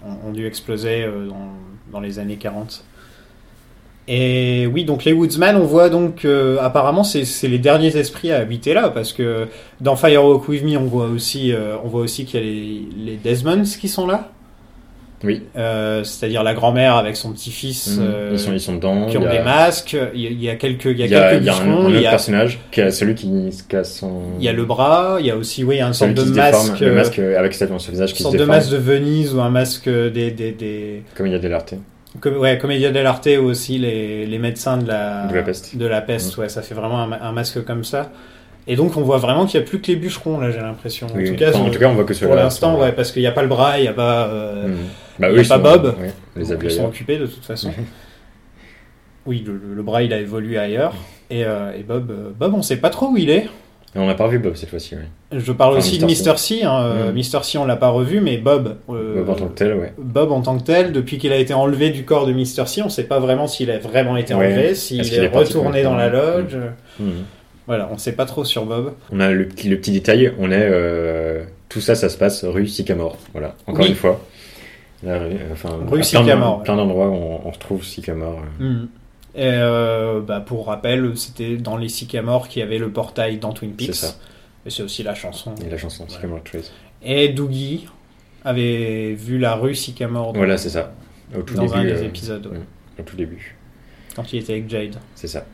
[0.04, 1.52] ont, ont dû exploser dans,
[1.92, 2.84] dans les années 40.
[4.08, 8.38] Et oui, donc les Woodsman, on voit donc euh, apparemment c'est les derniers esprits à
[8.38, 9.46] habiter là parce que
[9.80, 13.12] dans Firewalk With Me, on voit aussi, euh, on voit aussi qu'il y a les,
[13.12, 14.30] les Desmonds qui sont là.
[15.22, 15.42] Oui.
[15.54, 17.98] Euh, c'est-à-dire la grand-mère avec son petit-fils.
[17.98, 18.12] Mhm.
[18.32, 19.06] ils, sont, ils sont dedans.
[19.06, 19.94] qui ont a- des masques.
[20.14, 21.46] Il y a, il y a quelques, il y a Il y a, quelques il
[21.46, 24.22] y a un, il autre y a, personnage qui a celui qui se casse son.
[24.38, 25.18] il y a le bras.
[25.20, 27.52] Il y a aussi, oui, un sorte de qui se déforme, masque, le masque avec
[27.52, 30.30] cette le visage qui se sorte de déforme, masque de Venise ou un masque des,
[30.30, 31.76] des, des, comme il y a des lartés.
[32.20, 35.76] Comme, ouais, Commedia dell'arte ou aussi les, les médecins de la, De la peste.
[35.76, 38.10] de la peste, ouais, ça fait vraiment un, ma- un masque comme ça.
[38.66, 41.06] Et donc on voit vraiment qu'il n'y a plus que les bûcherons là, j'ai l'impression.
[41.06, 43.10] En, Oui, tout cas, enfin, en tout cas, on voit que pour l'instant, ouais, parce
[43.12, 44.26] qu'il n'y a pas le bras, il n'y a pas.
[44.28, 44.76] euh, Mhm.
[45.18, 45.94] Bah, y a pas sont- Bob.
[46.00, 47.72] ouais, les donc ils sont occupés de toute façon.
[49.26, 50.94] oui, le, le bras il a évolué ailleurs.
[51.30, 53.48] Et, euh, et Bob, euh, Bob, on sait pas trop où il est.
[53.96, 55.08] On n'a pas revu Bob cette fois-ci, ouais.
[55.38, 56.30] Je parle Enfin, aussi de Mr.
[56.32, 56.36] Mr.
[56.38, 56.62] C.
[56.62, 56.80] Hein.
[56.84, 57.12] euh.
[57.12, 57.42] Mr.
[57.42, 58.76] C, on l'a pas revu, mais Bob.
[58.88, 59.92] euh, Bob en tant que tel, ouais.
[59.98, 62.66] Bob en tant que tel, depuis qu'il a été enlevé du corps de Mr.
[62.66, 64.46] C, on sait pas vraiment s'il a vraiment été Ouais.
[64.46, 66.56] enlevé, s'il est, retourné dans la loge.
[67.00, 67.10] Mhm.
[67.66, 68.92] Voilà, on sait pas trop sur Bob.
[69.12, 70.56] On a le petit, le petit détail, on est.
[70.70, 73.16] euh, tout ça, ça se passe rue Sycamore.
[73.32, 73.90] Voilà, encore Oui.
[73.90, 74.20] une fois.
[75.02, 78.40] La rue, enfin, Rue plein Sycamore, Plein d'endroits où on, on retrouve Sycamore.
[78.60, 78.84] euh.
[79.34, 83.52] Et euh, bah, pour rappel, c'était dans les Sycamores qu'il y avait le portail dans
[83.52, 83.94] Twin Peaks.
[83.94, 84.16] C'est ça.
[84.66, 85.54] Et c'est aussi la chanson.
[85.64, 86.70] Et la chanson Sycamore Trees.
[87.02, 87.86] Et Doogie
[88.44, 90.92] avait vu la rue Sycamore dans, Voilà, c'est ça.
[91.36, 91.78] Au tout dans début.
[91.78, 92.58] un des euh, épisodes, ouais.
[92.98, 93.56] Au tout début.
[94.16, 94.96] quand il était avec Jade.
[95.14, 95.46] C'est ça.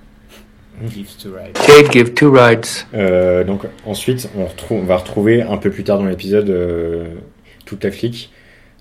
[0.84, 1.56] Gives to Ride.
[1.66, 2.66] Jade give two rides.
[2.94, 7.14] Euh, donc ensuite, on, retrouve, on va retrouver un peu plus tard dans l'épisode euh,
[7.64, 8.30] toute la clique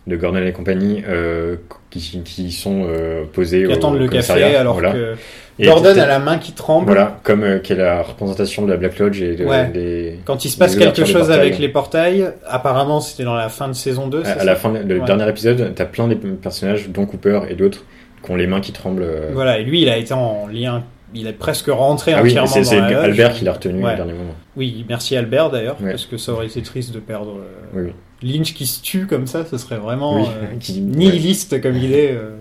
[0.08, 1.56] de Gordon et compagnie euh,
[1.90, 4.92] qui, qui sont euh, posés Qui au attendent le café alors voilà.
[4.94, 5.16] que
[5.60, 6.86] Gordon a la main qui tremble.
[6.88, 9.68] Voilà, comme euh, qui est la représentation de la Black Lodge et de, Ouais.
[9.74, 10.20] des...
[10.26, 13.74] Quand il se passe quelque chose avec les portails, apparemment c'était dans la fin de
[13.74, 14.20] saison 2.
[14.22, 14.84] À, c'est à ça la fin, Ouais.
[14.84, 17.84] dernier épisode, t'as plein des personnages, dont Cooper et d'autres,
[18.24, 19.04] qui ont les mains qui tremblent.
[19.04, 19.30] euh.
[19.34, 20.84] Voilà, et lui il a été en lien,
[21.16, 22.78] il est presque rentré Ah oui, entièrement dans c'est.
[22.80, 23.94] Albert qui l'a retenu Ouais.
[23.94, 24.36] au dernier moment.
[24.58, 27.38] Oui, merci Albert d'ailleurs, parce que ça aurait été triste de perdre
[27.74, 27.92] Oui, oui.
[28.26, 30.42] Lynch qui se tue comme ça, ce serait vraiment Oui, euh,
[30.76, 30.80] ouais.
[30.82, 32.12] nihiliste comme il est.
[32.12, 32.32] euh.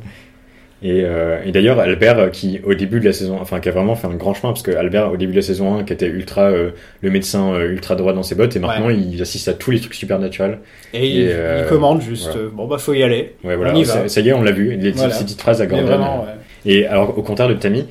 [0.83, 3.95] Et, euh, et d'ailleurs, Albert, qui au début de la saison, enfin, qui a vraiment
[3.95, 6.09] fait un grand chemin, parce que Albert, au début de la saison 1, qui était
[6.09, 9.55] ultra, euh, le médecin euh, ultra droit dans ses bottes, et maintenant il assiste à
[9.55, 10.59] tous les trucs supernaturels.
[10.93, 12.49] Et, il, Et, il commande juste, voilà.
[12.53, 13.35] bon bah faut y aller.
[13.45, 13.93] Ouais, voilà, On y va.
[13.95, 15.15] ça, ça y est, on l'a vu, les, Voilà.
[15.15, 15.87] ces petites phrases à Gordon.
[15.87, 16.31] vraiment, ouais.
[16.71, 17.87] Et alors, au contraire de Tammy,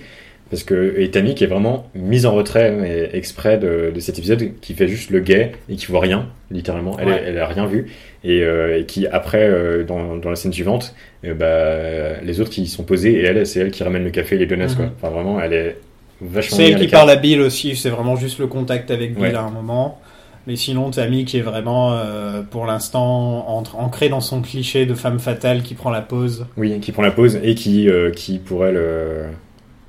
[0.49, 4.19] parce que, et Tammy qui est vraiment mise en retrait, mais exprès de, de cet
[4.19, 6.97] épisode, qui fait juste le gay et qui voit rien, littéralement.
[6.99, 7.23] Elle, Ouais.
[7.25, 7.87] elle a rien vu.
[8.23, 10.93] Et, euh, et qui, après, euh, dans, dans la scène suivante,
[11.25, 14.35] euh, bah, les autres qui sont posés, et elle, c'est elle qui ramène le café
[14.35, 14.75] et les donuts, Mhm.
[14.75, 14.85] quoi.
[15.01, 15.77] Enfin, vraiment, elle est
[16.21, 19.23] vachement C'est elle qui parle à Bill aussi, c'est vraiment juste le contact avec Bill
[19.23, 19.33] Ouais.
[19.35, 19.99] à un moment.
[20.45, 25.17] Mais sinon, Tammy qui est vraiment, euh, pour l'instant, ancrée dans son cliché de femme
[25.19, 26.45] fatale qui prend la pause.
[26.57, 29.27] Oui, qui prend la pause et qui, euh, qui pour elle, euh,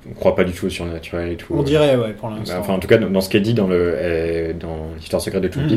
[0.09, 1.53] ne croit pas du tout au surnaturel et tout.
[1.55, 2.57] On Euh, dirait, ouais, pour l'instant.
[2.59, 5.43] Enfin, en tout cas, dans, dans ce qu'elle dit dans le euh, dans l'histoire secrète
[5.43, 5.67] de Twin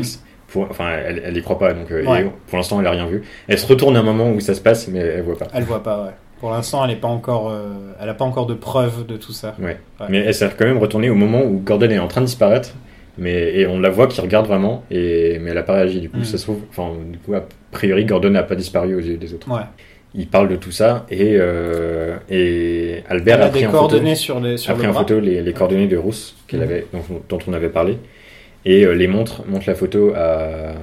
[0.47, 1.73] pour, enfin, elle, elle y croit pas.
[1.73, 2.21] Donc, euh, Ouais.
[2.23, 3.21] et pour l'instant, elle a rien vu.
[3.47, 5.47] Elle se retourne à un moment où ça se passe, mais elle voit pas.
[5.53, 6.11] Elle voit pas, ouais.
[6.39, 9.33] Pour l'instant, elle est pas encore, euh, elle a pas encore de preuves de tout
[9.33, 9.55] ça.
[9.59, 9.77] Ouais.
[9.99, 10.05] Ouais.
[10.09, 12.73] Mais elle s'est quand même retournée au moment où Gordon est en train de disparaître.
[13.17, 15.99] Mais et on la voit qui regarde vraiment, et mais elle a pas réagi.
[15.99, 16.23] Du coup, Mhm.
[16.23, 19.33] ça se trouve, enfin, du coup, a priori, Gordon n'a pas disparu aux yeux des
[19.33, 19.51] autres.
[19.51, 19.63] Ouais.
[20.15, 23.89] Il parle de tout ça et euh, et Albert a a pris des en photo,
[24.15, 26.65] sur, les, sur a pris le en photo les, les coordonnées de Rousse qu'elle Mhm.
[26.65, 27.97] avait, dont, dont on avait parlé,
[28.65, 30.73] et euh, les montre, montre la photo à,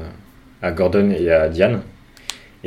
[0.62, 1.82] à Gordon et à Diane.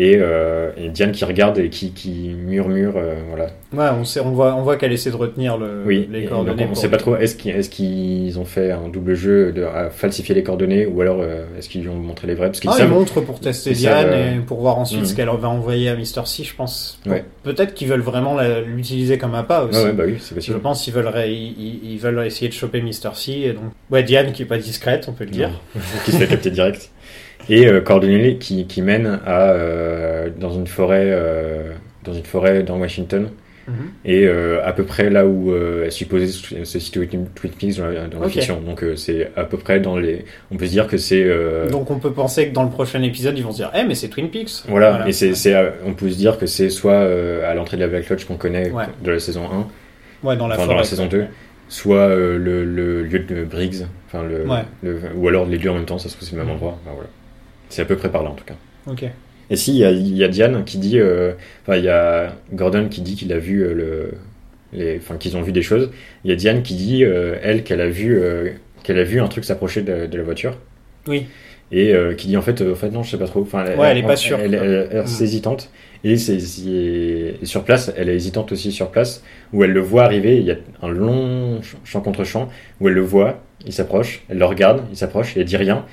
[0.01, 3.47] Et, euh, et Diane qui regarde et qui, qui murmure, euh, voilà.
[3.73, 6.65] Ouais, on, sait, on voit, on voit qu'elle essaie de retenir le, Oui, les coordonnées.
[6.67, 10.33] on ne sait pas trop, est-ce qu'ils ont fait un double jeu de à falsifier
[10.33, 12.85] les coordonnées ou alors euh, est-ce qu'ils lui ont montré les vraies Parce qu'ils Ah,
[12.87, 15.05] montrent pour tester Diane savent, et pour voir ensuite Mhm.
[15.05, 16.25] ce qu'elle va envoyer à Mr.
[16.25, 17.01] C, je pense.
[17.05, 17.25] Ouais.
[17.43, 19.83] Peut-être qu'ils veulent vraiment l'utiliser comme appât aussi.
[19.83, 22.53] Ouais, bah oui, c'est Je pense qu'ils veulent, ré- ils, ils- ils veulent essayer de
[22.53, 23.15] choper Mr.
[23.15, 23.31] C.
[23.33, 23.65] Et donc...
[23.91, 25.49] Ouais, Diane qui est pas discrète, on peut le dire.
[26.05, 26.89] Qui se fait capter direct.
[27.49, 27.81] Et euh,
[28.39, 31.71] qui, qui mène à euh, dans une forêt euh,
[32.03, 33.29] dans une forêt dans Washington
[33.67, 33.75] Mhm.
[34.03, 38.07] et euh, à peu près là où est supposé se situer Twin Peaks dans la,
[38.07, 38.31] dans la Ok.
[38.31, 38.59] fiction.
[38.61, 40.25] Donc c'est à peu près dans les.
[40.49, 41.27] On peut se dire que c'est
[41.71, 43.93] Donc on peut penser que dans le prochain épisode, ils vont se dire Eh, mais
[43.93, 45.33] c'est Twin Peaks voilà, et c'est
[45.85, 46.99] on peut se dire que c'est soit
[47.47, 48.85] à l'entrée de la Black Lodge qu'on connaît Ouais.
[49.03, 49.43] de la saison
[50.23, 50.77] 1 Ouais, dans la enfin, dans forêt.
[50.79, 51.25] la saison 2,
[51.67, 54.63] soit euh, le, le lieu de Briggs, enfin le, Ouais.
[54.81, 56.79] le- ou alors les deux en même temps, ça se trouve c'est le même endroit.
[56.83, 57.09] Enfin, voilà.
[57.69, 58.55] C'est à peu près par là en tout cas.
[58.87, 59.05] Ok.
[59.51, 61.89] Et si, il y a, il y a Diane qui dit, euh, enfin il y
[61.89, 64.11] a Gordon qui dit qu'il a vu euh, le,
[64.73, 65.89] les, enfin qu'ils ont vu des choses.
[66.23, 68.49] Il y a Diane qui dit, euh, elle, qu'elle a vu, euh,
[68.83, 70.57] qu'elle a vu un truc s'approcher de, de la voiture.
[71.07, 71.25] Oui.
[71.71, 73.41] Et euh, qui dit en fait, en fait non, je sais pas trop.
[73.41, 74.39] Enfin, Ouais, elle est pas sûre.
[74.39, 75.03] Elle, elle- elle est Mm.
[75.03, 75.69] assez hésitante.
[76.03, 76.39] Et c'est
[77.43, 80.37] sur place, elle est hésitante aussi sur place, où elle le voit arriver.
[80.37, 84.23] Il y a un long ch- champ contre champ où elle le voit, il s'approche,
[84.29, 85.85] elle le regarde, il s'approche, et elle dit rien,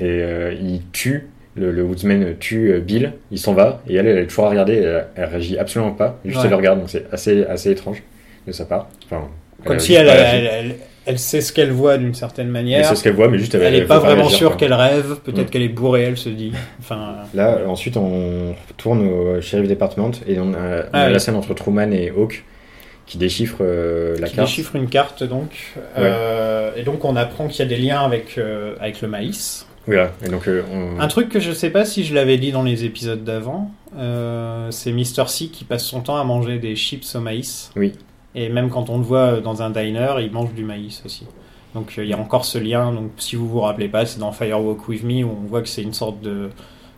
[0.00, 4.06] et euh, il tue le, le Woodsman tue euh, Bill, il s'en va, et elle,
[4.06, 6.44] elle est toujours à regarder, elle, elle réagit absolument pas, juste Ouais.
[6.44, 8.02] elle le regarde, donc c'est assez, assez étrange
[8.46, 8.88] de sa part.
[9.06, 9.28] Enfin,
[9.64, 10.74] Comme si elle, elle, elle,
[11.06, 12.84] elle sait ce qu'elle voit d'une certaine Elle manière.
[12.86, 14.72] sait ce qu'elle voit, mais juste elle, Elle elle est pas vraiment réagir, sûre qu'elle
[14.72, 15.16] rêve.
[15.24, 15.50] Peut-être Mm.
[15.50, 16.52] qu'elle est bourrée, elle se dit.
[16.78, 21.06] Enfin, Là, euh, ensuite, on retourne au sheriff department et on a, on Ah a
[21.08, 21.12] oui.
[21.14, 22.44] la scène entre Truman et Hawk
[23.06, 24.48] qui déchiffre euh, la qui carte.
[24.48, 25.50] déchiffre une carte donc.
[25.98, 29.66] Euh, et donc on apprend qu'il y a des liens avec, euh, avec le maïs.
[29.86, 30.12] Voilà.
[30.24, 31.00] Et donc, euh, on...
[31.00, 34.70] Un truc que je sais pas si je l'avais dit dans les épisodes d'avant, euh,
[34.70, 35.28] c'est Mr.
[35.28, 37.72] C qui passe son temps à manger des chips au maïs.
[37.76, 37.92] Oui.
[38.34, 41.26] Et même quand on le voit dans un diner, il mange du maïs aussi.
[41.74, 42.92] Donc euh, il y a encore ce lien.
[42.92, 45.68] Donc si vous vous rappelez pas, c'est dans Firewalk with Me où on voit que
[45.68, 46.50] c'est une sorte de,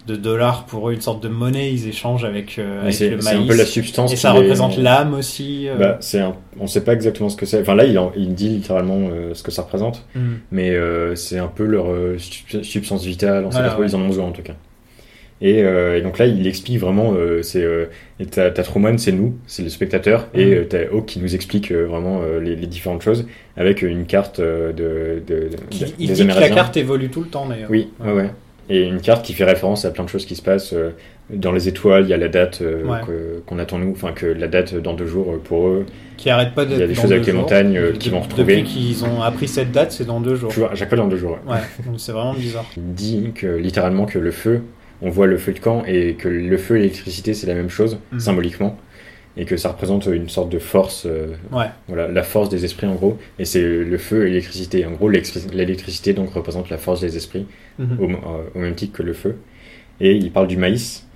[0.06, 1.72] de dollar pour eux, une sorte de monnaie.
[1.72, 3.48] Ils échangent avec, euh, mais avec c'est le c'est un maïs.
[3.48, 4.12] peu la substance.
[4.12, 5.68] Et ça les- représente l'âme aussi.
[5.68, 5.76] euh.
[5.76, 6.34] Bah, c'est un...
[6.60, 7.60] On sait pas exactement ce que c'est.
[7.60, 10.34] Enfin là, il, en- il dit littéralement euh, ce que ça représente, Hmm.
[10.50, 10.76] mais
[11.14, 11.86] c'est un peu leur
[12.18, 13.44] sub- substance vitale.
[13.46, 13.88] On sait Voilà, pas trop, ouais.
[13.88, 14.54] ils en ont besoin en tout cas.
[15.44, 17.66] Et, et donc là, il explique vraiment, c'est
[18.20, 20.52] et t'as Truman, c'est nous, c'est le spectateur, et Mhm.
[20.52, 24.72] euh, t'as Hawk qui nous explique vraiment les, les différentes choses avec une carte de,
[24.76, 27.70] de, de- Qui- des il dit que la carte évolue tout le temps d'ailleurs.
[27.70, 28.30] Oui, ouais, ouais.
[28.68, 30.72] Et une carte qui fait référence à plein de choses qui se passent.
[30.72, 30.90] euh,
[31.31, 33.01] dans les étoiles, il y a la date euh, Ouais.
[33.46, 35.87] qu'on attend nous, enfin que la date dans deux jours euh, pour eux.
[36.18, 38.20] Qui arrête pas d'être Il y a des choses avec les montagnes, euh, qui vont
[38.20, 38.57] retrouver.
[38.57, 40.53] Depuis qu'ils ont appris cette date, c'est dans deux jours.
[40.53, 41.38] Fois dans deux jours.
[41.46, 41.55] ouais.
[41.55, 42.66] Ouais, donc c'est vraiment bizarre.
[42.77, 44.62] Il dit que littéralement que le feu,
[45.01, 47.70] on voit le feu de camp et que le feu et l'électricité c'est la même
[47.70, 48.20] chose Mhm.
[48.20, 48.77] symboliquement
[49.37, 51.66] et que ça représente une sorte de force, euh, Ouais.
[51.88, 53.18] voilà, la force des esprits en gros.
[53.38, 54.85] Et c'est le feu et l'électricité.
[54.85, 57.47] En gros, l'électri- l'électricité donc représente la force des esprits
[57.79, 57.99] Mhm.
[58.01, 58.16] au, euh,
[58.55, 59.37] au même titre que le feu.
[60.01, 61.07] Et il parle du maïs,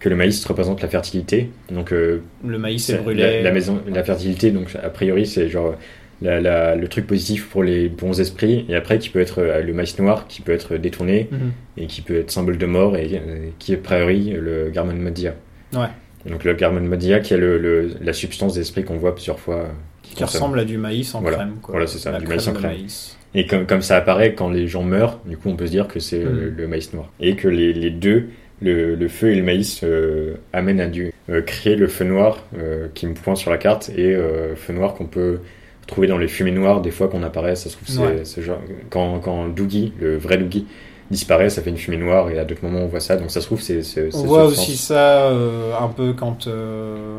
[0.00, 1.50] que le maïs représente la fertilité.
[1.70, 3.22] Donc euh, Le maïs est brûlé.
[3.22, 5.74] La, la maison, la fertilité, donc a priori c'est genre
[6.22, 9.60] la- la- le truc positif pour les bons esprits, et après qui peut être euh,
[9.60, 11.52] le maïs noir, qui peut être détourné Mhm.
[11.78, 14.94] et qui peut être symbole de mort et euh, qui est a priori le Garmon
[14.94, 15.34] Modia.
[15.74, 15.86] Ouais.
[16.26, 19.56] Donc le Garmon Modia qui est le, le- la substance d'esprit qu'on voit plusieurs fois.
[19.56, 19.66] euh,
[20.02, 21.38] Qui ressemble à du maïs en Voilà.
[21.38, 21.54] crème.
[21.62, 21.72] Quoi.
[21.72, 22.70] Voilà, c'est ça, La du maïs en crème.
[22.72, 23.16] maïs.
[23.34, 25.88] Et comme, comme ça apparaît quand les gens meurent, du coup on peut se dire
[25.88, 26.54] que c'est euh, Mhm.
[26.58, 27.10] le maïs noir.
[27.20, 28.26] Et que les, les deux,
[28.60, 32.44] le, le feu et le maïs, euh, amènent à du, euh, créer le feu noir
[32.94, 34.16] qui me pointe sur la carte et
[34.56, 35.38] feu noir qu'on peut
[35.88, 37.56] trouver dans les fumées noires des fois qu'on apparaît.
[37.56, 38.20] Ça se trouve, c'est Ouais.
[38.24, 40.66] c'est genre, quand, quand Doogie, le vrai Doogie,
[41.12, 43.16] disparaît, ça fait une fumée noire et à d'autres moments on voit ça.
[43.16, 43.80] Donc ça se trouve, c'est.
[44.14, 44.52] On voit sens.
[44.52, 46.46] aussi ça euh, un peu quand.
[46.48, 47.16] euh,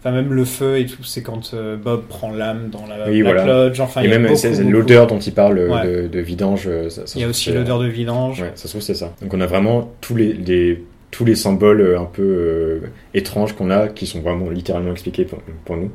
[0.00, 3.22] Enfin, même le feu et tout, c'est quand euh, Bob prend l'âme dans la Oui,
[3.22, 3.46] voilà.
[3.46, 3.80] Lodge.
[3.80, 4.34] Enfin, et il y a même
[4.70, 5.86] l'odeur dont il parle Ouais.
[6.02, 6.68] de, de vidange.
[6.90, 8.42] ça- ça Il y a aussi l'odeur de vidange.
[8.42, 9.14] Ouais, ça se trouve c'est ça.
[9.22, 12.80] Donc on a vraiment tous les, les- tous les symboles un peu euh,
[13.14, 15.90] étranges qu'on a qui sont vraiment littéralement expliqués pour, pour nous.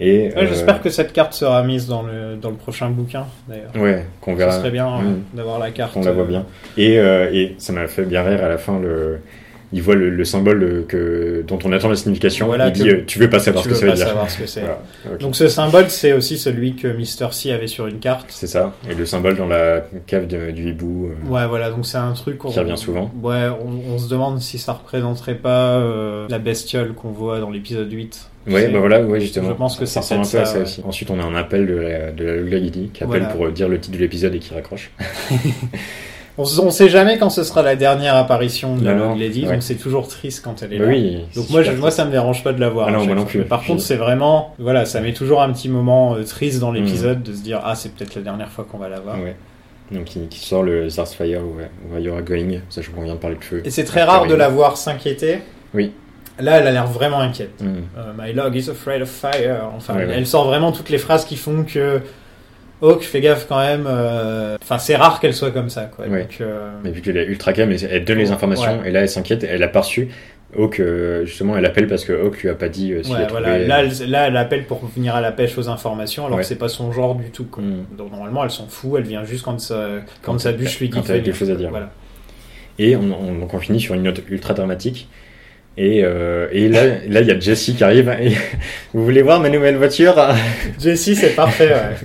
[0.00, 3.72] Et Ouais, J'espère que cette carte sera mise dans le, dans le prochain bouquin, d'ailleurs.
[3.76, 5.22] ouais qu'on Ce serait bien Mm.
[5.34, 5.92] d'avoir la carte.
[5.94, 6.46] qu'on la voit euh, bien.
[6.76, 9.18] Et, euh, et ça m'a fait bien rire à la fin le
[9.70, 12.46] il voit le, le symbole euh, que dont on attend la signification.
[12.46, 14.06] Voilà il dit euh, tu veux pas savoir Tu ce que ça veut dire.
[14.06, 14.60] savoir ce que.
[14.60, 15.18] Voilà.
[15.18, 17.32] Donc ce symbole, c'est aussi celui que Mr.
[17.32, 18.26] C avait sur une carte.
[18.30, 18.72] C'est ça.
[18.90, 21.08] Et le symbole dans la cave de- du hibou.
[21.10, 23.10] euh, Ouais, voilà, donc c'est un truc qu'on- Qui revient souvent.
[23.22, 27.50] Ouais, on, on se demande si ça représenterait pas euh, la bestiole qu'on voit dans
[27.50, 28.30] l'épisode 8.
[28.46, 29.48] C'est- bah voilà, ouais, justement.
[29.48, 30.82] Je pense que ça ressemble un peu à ça, ça aussi.
[30.86, 33.34] Ensuite, on a un appel de la, de la Lady qui appelle Voilà.
[33.34, 34.90] pour euh, dire le titre de l'épisode et qui raccroche.
[36.40, 39.54] On, on sait jamais quand ce sera la dernière apparition de la Lady, ouais.
[39.54, 40.90] donc c'est toujours triste quand elle est Bah là.
[40.92, 41.24] oui.
[41.34, 42.86] Donc moi, je, moi, ça me dérange pas de la voir.
[42.88, 43.40] Ah non, moi non plus.
[43.40, 46.60] Mais par Je- contre, c'est vraiment, voilà, ça met toujours un petit moment euh, triste
[46.60, 49.18] dans l'épisode de se dire, ah, c'est peut-être la dernière fois qu'on va la voir.
[49.20, 49.34] Ouais.
[49.90, 51.40] Donc qui, qui sort le Zarsfire
[51.90, 53.62] Where You're Going, sachant qu'on vient de parler de feu.
[53.64, 55.38] Et c'est très rare de la voir s'inquiéter.
[55.74, 55.90] Oui.
[56.40, 57.60] Là, elle a l'air vraiment inquiète.
[57.60, 57.66] Mm.
[57.96, 59.70] Euh, My log is afraid of fire.
[59.76, 60.14] Enfin, Ouais, ouais.
[60.16, 62.00] elle sort vraiment toutes les phrases qui font que
[62.80, 63.86] Hawk, fais gaffe quand même.
[63.88, 66.06] euh, Enfin, c'est rare qu'elle soit comme ça, quoi.
[66.06, 66.22] Ouais.
[66.22, 69.08] Donc, euh, Mais vu qu'elle est ultra calme, elle donne les informations et là elle
[69.08, 70.08] s'inquiète, elle a pas reçu.
[70.56, 73.24] Hawk, euh, justement, elle appelle parce que Hawk lui a pas dit ouais, trouvé.
[73.28, 73.58] voilà.
[73.58, 76.54] Là, elle, là, elle appelle pour venir à la pêche aux informations, alors que c'est
[76.56, 77.44] pas son genre du tout.
[77.46, 77.62] Quoi.
[77.64, 77.96] Mm.
[77.98, 78.92] Donc normalement, elle s'en fout.
[78.96, 79.74] Elle vient juste quand sa,
[80.22, 81.68] quand, Quand sa bûche lui dit quand de elle a quelque chose à dire.
[81.70, 81.90] Voilà.
[82.78, 85.08] Et on, on- donc on finit sur une note ultra dramatique.
[85.80, 88.08] Et, euh, et là, là, il y a Jessie qui arrive.
[88.20, 88.30] Et,
[88.94, 90.16] vous voulez voir ma nouvelle voiture?
[90.80, 91.72] Jessie, c'est parfait.
[91.72, 91.96] Ouais.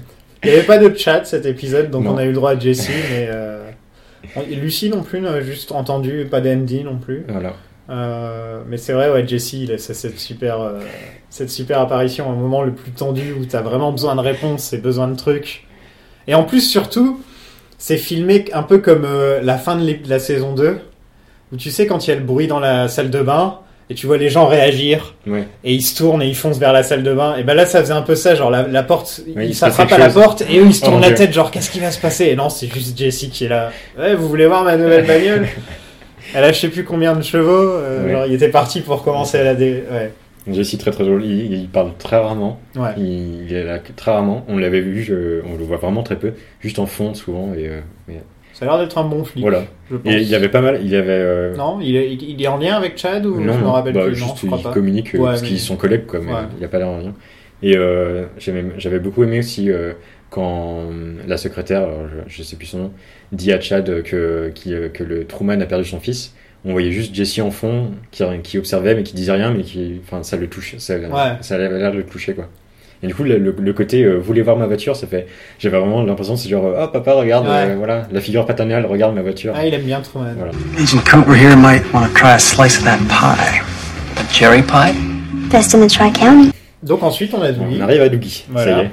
[0.43, 2.13] Il n'y avait pas de chat cet épisode, donc Non.
[2.13, 3.63] on a eu le droit à Jessie, mais euh,
[4.51, 7.25] Lucie non plus, juste entendu, pas d'Andy non plus.
[7.29, 7.53] Voilà.
[7.89, 10.79] Euh, mais c'est vrai, ouais, Jesse, il a cette super, euh,
[11.29, 14.77] cette super apparition, un moment le plus tendu où t'as vraiment besoin de réponses et
[14.77, 15.65] besoin de trucs.
[16.27, 17.21] Et en plus, surtout,
[17.77, 19.07] c'est filmé un peu comme
[19.41, 20.77] la fin de, la saison 2,
[21.51, 23.95] où tu sais, quand il y a le bruit dans la salle de bain, et
[23.95, 25.43] tu vois les gens réagir, Ouais.
[25.63, 27.65] et ils se tournent et ils foncent vers la salle de bain, et ben là,
[27.65, 30.13] ça faisait un peu ça, genre la, la porte, il il s'attrape quelque à la
[30.13, 30.23] chose.
[30.23, 31.17] porte, et eux, ils se tournent la Dieu.
[31.17, 32.25] tête, genre, qu'est-ce qui va se passer?
[32.25, 33.71] Et non, c'est juste Jesse qui est là.
[33.97, 35.47] Ouais, vous voulez voir ma nouvelle bagnole?
[36.35, 37.51] Elle a je sais plus combien de chevaux.
[37.51, 38.11] euh, Ouais.
[38.11, 39.83] genre, il était parti pour commencer à la dé.
[39.91, 40.11] Ouais.
[40.51, 41.23] Jessie, très très drôle.
[41.23, 42.59] Il, il parle très rarement.
[42.75, 42.89] Ouais.
[42.97, 44.43] Il, il est là très rarement.
[44.47, 46.33] On l'avait vu, je- on le voit vraiment très peu.
[46.59, 47.53] Juste en fond, souvent.
[47.57, 48.21] Et, euh, mais
[48.53, 49.41] Ça a l'air d'être un bon flic.
[49.41, 49.63] voilà.
[49.91, 50.13] Je pense.
[50.13, 50.79] Et il y avait pas mal.
[50.81, 51.07] Il y avait.
[51.11, 54.05] euh, Non, il est, il est en lien avec Chad ou je me rappelle bah,
[54.05, 54.15] plus.
[54.15, 54.71] juste non, je crois il pas.
[54.73, 56.39] communique euh, Ouais, parce mais- qu'ils sont collègues, quoi, mais Ouais.
[56.55, 57.13] il n'y a pas l'air en rien.
[57.63, 59.93] Et euh, j'aimais- j'avais beaucoup aimé aussi euh,
[60.29, 60.83] quand
[61.27, 62.91] la secrétaire, alors, je, je sais plus son nom,
[63.31, 66.33] dit à Chad que, qui, euh, que le Truman a perdu son fils.
[66.65, 69.99] On voyait juste Jesse en fond qui, qui observait mais qui disait rien, mais qui,
[70.03, 71.09] enfin, ça le touche, ça, Ouais.
[71.41, 72.47] ça avait l'air de le toucher, quoi.
[73.03, 75.27] Et du coup, le, le- le côté euh, voulez voir ma voiture, ça fait,
[75.59, 77.51] j'avais vraiment l'impression, c'est genre, oh papa, regarde, Ouais.
[77.71, 79.53] euh, voilà, la figure paternelle, regarde ma voiture.
[79.55, 80.33] Ah, il aime bien Truman.
[80.37, 80.51] Voilà.
[80.81, 83.61] Agent Cooper here might want to try a slice of that pie.
[84.17, 84.93] A cherry pie?
[85.51, 86.51] Best in the County.
[86.81, 87.77] Donc ensuite, on a Dewey.
[87.79, 88.71] On arrive à Doogie, Voilà.
[88.75, 88.91] ça y est.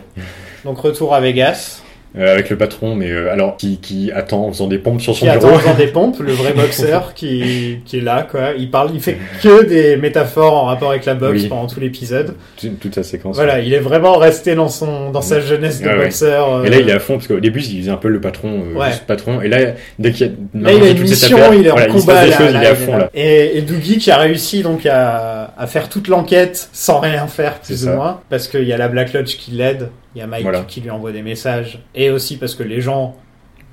[0.65, 1.80] Donc retour à Vegas.
[2.19, 5.15] Euh, avec le patron, mais euh, alors qui, qui attend en faisant des pompes sur
[5.15, 5.47] son Qui bureau.
[5.47, 8.49] attend en faisant des pompes, le vrai boxeur qui, qui est là, quoi.
[8.59, 11.49] Il parle, il fait que des métaphores en rapport avec la boxe Oui.
[11.49, 12.35] pendant tout l'épisode.
[12.81, 13.37] toute, sa séquence.
[13.37, 15.97] Voilà, il est vraiment resté dans son, dans sa jeunesse de ouais.
[16.05, 16.53] boxeur.
[16.57, 18.21] euh, Et là, il est à fond parce qu'au début, il faisait un peu le
[18.21, 18.89] patron, euh, Ouais.
[19.07, 19.41] patron.
[19.41, 19.59] Et là,
[20.01, 21.93] dès qu'il y a, Là, il a une mission, affaire, il est en voilà, il
[21.93, 22.25] combat.
[22.25, 23.11] des là, choses, là, il est à il fond là.
[23.15, 27.61] Et, et Doogie qui a réussi donc à, à faire toute l'enquête sans rien faire,
[27.61, 30.27] plus ou moins, parce qu'il y a la Black Lodge qui l'aide, il y a
[30.27, 30.61] Mike Voilà.
[30.63, 33.17] qui lui envoie des messages, et aussi parce que les gens,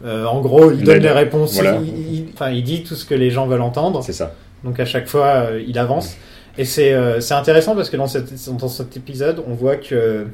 [0.06, 1.80] euh, en gros, il donne les réponses, Voilà.
[1.84, 4.34] il, il- enfin, il dit tout ce que les gens veulent entendre, C'est ça.
[4.64, 6.16] donc à chaque fois, euh, il avance.
[6.60, 10.26] Et c'est euh, c'est intéressant parce que dans, cette, dans cet épisode, on voit que,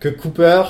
[0.00, 0.62] que Cooper,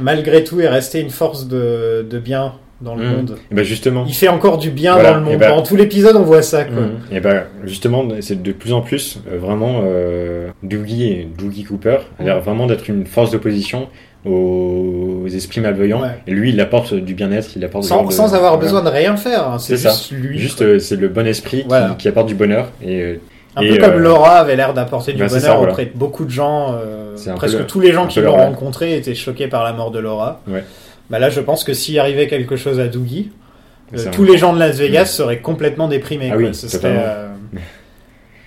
[0.00, 3.16] malgré tout, est resté une force de, de bien dans le Mhm.
[3.16, 3.36] monde.
[3.50, 4.04] Et ben justement.
[4.06, 5.38] Il fait encore du bien Voilà, dans le et monde.
[5.40, 6.64] ben- Dans tout l'épisode, on voit ça.
[6.64, 6.82] Quoi.
[6.82, 6.90] Mhm.
[7.10, 11.98] Et ben justement, c'est de plus en plus euh, vraiment euh, Doogie et Doogie Cooper
[12.20, 13.88] a l'air vraiment d'être une force d'opposition
[14.24, 16.02] aux, esprits malveillants.
[16.02, 16.18] Ouais.
[16.26, 18.56] Et lui, il apporte du bien-être, il apporte Sans, de- sans avoir voilà.
[18.58, 19.48] besoin de rien faire.
[19.48, 19.58] hein.
[19.58, 19.90] C'est C'est ça.
[19.90, 20.38] juste lui.
[20.38, 21.94] Juste, euh, c'est le bon esprit qui, Voilà.
[21.98, 22.68] qui apporte du bonheur.
[22.84, 23.20] Et
[23.56, 25.72] un et, peu comme euh, Laura avait l'air d'apporter du bah, bonheur ça, voilà.
[25.72, 26.74] auprès de beaucoup de gens.
[27.36, 30.40] presque le- tous les gens qui l'ont rencontré étaient choqués par la mort de Laura.
[30.48, 30.64] Ouais.
[31.10, 33.30] Bah là, je pense que s'il arrivait quelque chose à Doogie,
[33.94, 36.30] euh, tous les gens de Las Vegas seraient complètement déprimés.
[36.32, 36.42] Ah quoi.
[36.48, 37.02] oui, Ce serait, totalement.
[37.04, 37.28] euh,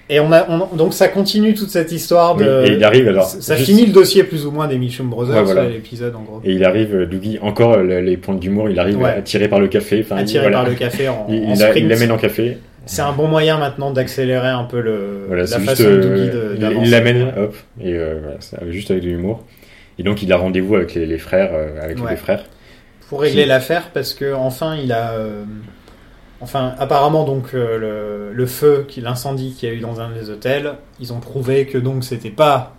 [0.10, 2.64] Et on a, on- donc ça continue toute cette histoire oui, de.
[2.66, 3.26] et il arrive alors.
[3.26, 5.64] ça juste- finit le dossier plus ou moins des Mitchum Brothers, Ouais, voilà.
[5.64, 6.42] là, l'épisode en gros.
[6.46, 9.10] Et il arrive, euh, Doogie, encore euh, le- les points d'humour, il arrive Ouais.
[9.10, 10.00] attiré par le café.
[10.06, 10.60] Enfin, il- Attiré voilà.
[10.62, 12.58] par le café en, Il, en il, l'amène en café.
[12.86, 15.82] C'est un bon moyen maintenant d'accélérer un peu le, Voilà, la façon juste.
[15.82, 19.44] de euh, il- l'amène, hop, et euh, voilà, ça- juste avec de l'humour.
[20.00, 22.16] Et donc il a rendez-vous avec les, les frères, euh, avec les Ouais.
[22.16, 22.46] frères.
[23.10, 25.44] pour régler Qui- l'affaire parce que enfin il a euh,
[26.42, 30.12] enfin apparemment donc euh, le, le feu qui l'incendie qu'il y a eu dans un
[30.12, 32.76] des hôtels ils ont prouvé que donc c'était pas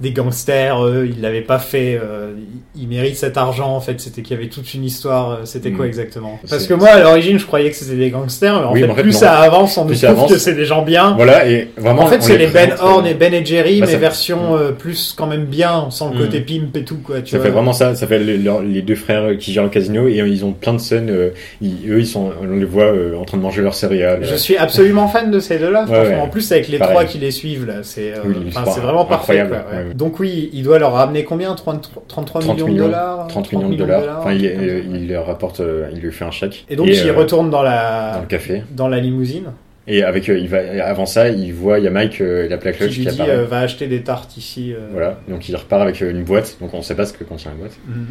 [0.00, 2.32] des gangsters eux ils l'avaient pas fait euh,
[2.76, 5.70] ils, méritent cet argent en fait c'était qu'il y avait toute une histoire euh, c'était
[5.70, 5.88] quoi Mm.
[5.88, 6.40] exactement?
[6.50, 8.86] Parce que moi à l'origine je croyais que c'était des gangsters mais en Oui, fait,
[8.86, 9.18] mais en fait, plus non.
[9.20, 10.32] ça avance on Plus avance.
[10.32, 12.02] que c'est des gens bien Voilà, et vraiment.
[12.02, 14.72] en fait, c'est les Ben Horn et Ben et Jerry, bah, mais ça- version euh,
[14.72, 16.18] plus quand même bien, sans le Mm.
[16.18, 17.20] côté pimp et tout quoi.
[17.20, 17.46] Tu Ça vois.
[17.46, 20.52] fait vraiment ça, ça fait les, deux frères qui gèrent le casino et ils ont
[20.52, 21.10] plein de scènes.
[21.10, 21.30] euh,
[21.60, 24.20] ils- eux, ils sont, on les voit euh, en train de manger leurs céréales.
[24.24, 25.82] Je suis absolument fan de ces deux-là.
[25.82, 26.14] Ouais, franchement.
[26.16, 26.20] ouais.
[26.20, 26.94] En plus, avec les Pareil.
[26.94, 28.34] trois qui les suivent, là, c'est euh, Oui,
[28.80, 29.44] vraiment parfait.
[29.92, 33.68] Donc oui, il doit leur ramener combien 30 33 30 millions de dollars 30 millions
[33.68, 34.18] de dollars.
[34.20, 36.64] Enfin, il, euh, il leur rapporte, euh, il lui fait un chèque.
[36.70, 38.62] Et donc, il euh, retourne dans dans la le café.
[38.70, 39.52] dans la limousine.
[39.86, 42.84] Et avec, il va, avant ça, il voit, il y a Mike, la plaque Qui
[42.84, 43.44] lui qui dit apparaît.
[43.44, 44.72] va acheter des tartes ici.
[44.92, 47.56] Voilà, donc il repart avec une boîte, donc on sait pas ce que contient la
[47.58, 47.76] boîte.
[47.86, 48.06] Mhm.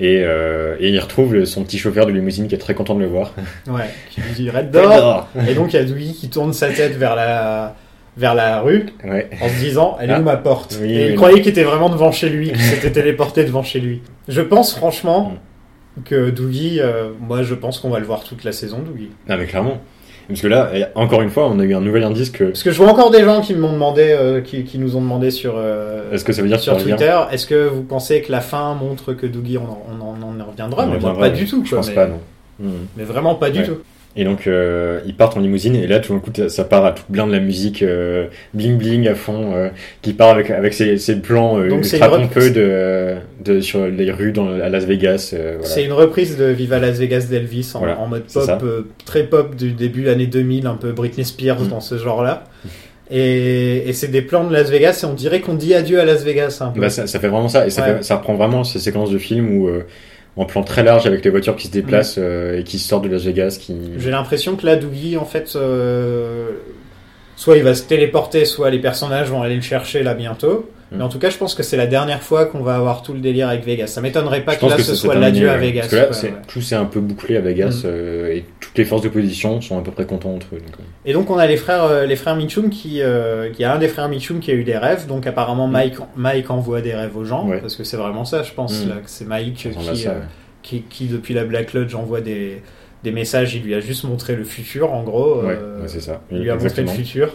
[0.00, 2.94] Et, euh, et il retrouve le- son petit chauffeur de limousine qui est très content
[2.96, 3.32] de le voir.
[3.68, 3.84] Ouais.
[4.10, 5.28] Qui lui dit Red Door.
[5.48, 7.76] Et donc il y a Dewey qui tourne sa tête vers la
[8.16, 9.28] vers la rue Ouais.
[9.40, 10.20] en se disant elle est Ah.
[10.20, 12.60] où ma porte Oui, et oui, il croyait qu'il était vraiment devant chez lui qu'il
[12.60, 15.32] s'était téléporté devant chez lui je pense franchement
[15.96, 16.02] Mm.
[16.04, 19.36] que Doogie euh, moi je pense qu'on va le voir toute la saison Doogie Non
[19.36, 19.78] mais clairement.
[20.26, 22.44] Parce que là, encore une fois, on a eu un nouvel indice que.
[22.44, 25.02] parce que je vois encore des gens qui m'ont demandé euh, qui, qui nous ont
[25.02, 28.32] demandé sur euh, Est-ce que ça veut dire sur Twitter est-ce que vous pensez que
[28.32, 30.84] la fin montre que Doogie on en, on en- on en reviendra?
[30.84, 32.20] On mais reviendra, pas du tout Je quoi, pense mais, pas, non.
[32.58, 32.70] Mhm.
[32.96, 33.66] mais vraiment pas du Ouais.
[33.66, 33.76] tout
[34.16, 36.92] Et donc, euh, ils partent en limousine, et là, tout d'un coup, ça part à
[36.92, 39.70] toute blinde de la musique euh, bling bling à fond, euh,
[40.02, 44.48] qui part avec, avec ses, ses plans ultra pompeux de, de, sur les rues dans,
[44.60, 45.34] à Las Vegas.
[45.36, 45.58] voilà.
[45.64, 48.64] C'est une reprise de Viva Las Vegas d'Elvis en, Voilà, en mode pop,
[49.04, 51.68] très pop du début années 2000, un peu Britney Spears Mm.
[51.68, 52.44] dans ce genre-là.
[53.10, 56.04] Et, et c'est des plans de Las Vegas et on dirait qu'on dit adieu à
[56.04, 56.80] Las Vegas un peu.
[56.80, 57.96] Bah, ça, ça fait vraiment ça, et ça, Ouais.
[57.96, 59.68] fait- ça reprend vraiment ces séquences de films où,
[60.36, 63.08] en plan très large, avec les voitures qui se déplacent euh, et qui sortent de
[63.08, 63.74] Las Vegas, qui...
[63.98, 66.50] J'ai l'impression que là, Doogie, en fait, euh,
[67.36, 70.68] soit il va se téléporter, soit les personnages vont aller le chercher là bientôt.
[70.96, 73.12] Mais en tout cas, je pense que c'est la dernière fois qu'on va avoir tout
[73.12, 73.88] le délire avec Vegas.
[73.88, 75.56] Ça m'étonnerait pas Je que là que ce soit l'adieu à.
[75.56, 75.80] Vegas.
[75.82, 76.34] Parce que là, ouais, c'est- ouais.
[76.48, 77.86] tout s'est un peu bouclé à Vegas Mm.
[77.86, 80.58] euh, et toutes les forces d'opposition sont à peu près contents entre eux.
[80.58, 80.76] donc.
[81.04, 83.74] Et donc on a les frères, euh, les frères Mitchum qui, euh, il y a
[83.74, 85.06] un des frères Mitchum qui a eu des rêves.
[85.06, 87.50] Donc apparemment Mike, Mike envoie des rêves aux gens Mm.
[87.50, 87.58] Ouais.
[87.60, 88.88] parce que c'est vraiment ça, je pense Mm.
[88.88, 90.20] là, que c'est Mike qui, ça, euh,
[90.62, 92.62] qui, qui, depuis la Black Lodge envoie des,
[93.02, 93.54] des messages.
[93.54, 95.42] Il lui a juste montré le futur en gros.
[95.42, 96.22] Ouais, euh, c'est ça.
[96.30, 97.34] il lui a montré le futur.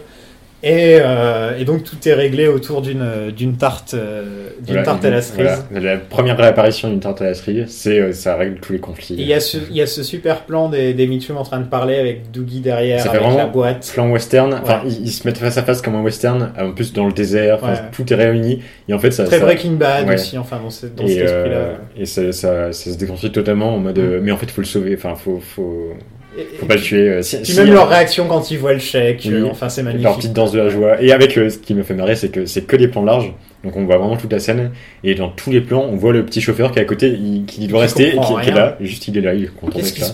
[0.62, 4.24] Et, euh, et donc tout est réglé autour d'une d'une tarte euh,
[4.58, 5.64] d'une Voilà, tarte à la cerise.
[5.70, 5.94] voilà.
[5.94, 9.14] La première réapparition d'une tarte à la cerise, c'est euh, ça règle tous les conflits.
[9.18, 11.60] Il y, a ce, il y a ce super plan des, des Mitchum en train
[11.60, 13.90] de parler avec Doogie derrière, Ça fait avec vraiment la boîte.
[13.94, 16.92] plan western, enfin ils, ils se mettent face à face comme un western, en plus
[16.92, 17.70] dans le désert, Ouais.
[17.92, 20.14] tout est réuni et en fait ça, Très ça- Breaking Bad ouais.
[20.14, 21.58] aussi, enfin dans, ce- dans et, cet euh, esprit-là.
[21.96, 24.02] et ça, ça, ça se déconstruit totalement en mode Mm.
[24.02, 25.94] euh, mais en fait il faut le sauver, enfin faut faut,
[26.38, 27.08] Et- faut et pas le tuer.
[27.08, 29.32] euh, Si, Puis si, même leur réaction quand ils voient le chèque, Oui.
[29.34, 30.04] euh, enfin c'est magnifique.
[30.04, 31.02] leur petite danse de la joie.
[31.02, 33.32] Et avec euh, ce qui me fait marrer, c'est que c'est que des plans larges.
[33.64, 34.70] Donc on voit vraiment toute la scène.
[35.04, 37.44] Et dans tous les plans, on voit le petit chauffeur qui est à côté, il-
[37.46, 38.12] qui doit rester
[38.42, 38.76] qui, est là.
[38.80, 40.12] Juste il est là, il est content Qu'est-ce qui, se-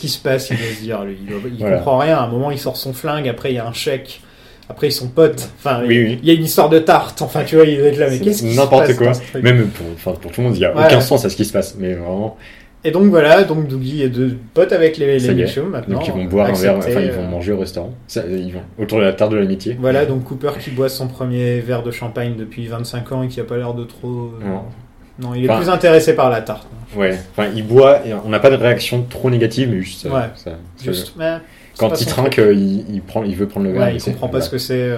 [0.00, 1.16] qui, passe Il doit se dire, lui?
[1.22, 1.76] Il, doit- il Voilà.
[1.76, 2.16] comprend rien.
[2.18, 3.28] À un moment, il sort son flingue.
[3.28, 4.20] Après, il y a un chèque.
[4.68, 5.48] Après, ils sont potes.
[5.58, 6.18] Enfin, Oui, il, oui.
[6.22, 7.22] il y a une histoire de tarte.
[7.22, 8.08] Enfin, tu vois, il être là.
[8.10, 9.14] Mais qu'est-ce qui se n'importe passe quoi.
[9.14, 9.42] ce truc?
[9.42, 10.84] Même pour, enfin, pour tout le monde, il n'y a Ouais.
[10.86, 11.76] aucun sens à ce qui se passe.
[11.78, 12.36] Mais vraiment,
[12.82, 15.34] Et donc voilà, donc Doogie est de potes avec les, les.
[15.34, 15.96] Mitchum maintenant.
[15.98, 17.92] donc ils vont boire un verre, enfin ils euh, vont manger au restaurant.
[18.06, 19.76] Ça, ils vont autour de la table de l'amitié.
[19.78, 23.38] Voilà, donc Cooper qui boit son premier verre de champagne depuis 25 ans et qui
[23.38, 24.32] a pas l'air de trop.
[24.42, 24.62] euh, Non.
[25.18, 26.66] Non, il est Enfin- plus intéressé par la tarte.
[26.96, 27.18] Ouais.
[27.36, 30.00] Enfin, il boit et on n'a pas de réaction trop négative, mais juste.
[30.02, 30.22] ça- Ouais.
[30.34, 30.52] ça-
[30.82, 31.36] Juste, mais
[31.78, 33.82] quand il trinque, euh, il, il prend, il veut prendre le verre.
[33.82, 34.44] Ouais, il comprend pas voilà.
[34.46, 34.80] ce que c'est.
[34.80, 34.96] euh.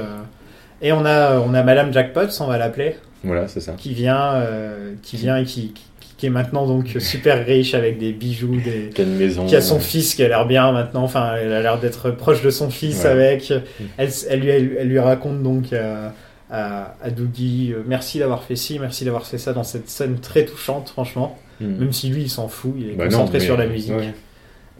[0.80, 3.72] Et on a, on a Madame Jackpot, on va l'appeler, Voilà, c'est ça.
[3.76, 5.82] qui vient, euh, qui vient et qui, qui,
[6.22, 9.44] qui est maintenant donc super riche avec des bijoux, des, Qui a une maison.
[9.44, 11.02] qui a son fils qui a l'air bien maintenant.
[11.02, 13.10] Enfin, elle a l'air d'être proche de son fils Ouais.
[13.10, 13.52] avec.
[13.96, 16.08] Elle, elle, lui, elle, elle lui raconte donc euh,
[16.48, 20.20] à, à Doogie, euh, merci d'avoir fait ci, merci d'avoir fait ça dans cette scène
[20.20, 21.36] très touchante, franchement.
[21.60, 21.74] Hmm.
[21.80, 23.92] Même si lui, il s'en fout, il est Bah non, concentré mais- sur la musique.
[23.96, 24.14] ouais.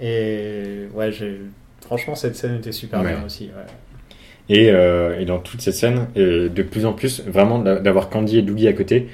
[0.01, 1.11] Et ouais,
[1.85, 3.51] franchement, cette scène était super bien aussi.
[4.49, 8.39] Et, euh, et dans toute cette scène, de plus en plus, vraiment d'a- d'avoir Candy
[8.39, 9.09] et Doogie à côté,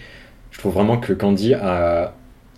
[0.50, 2.14] je trouve vraiment que Candy a.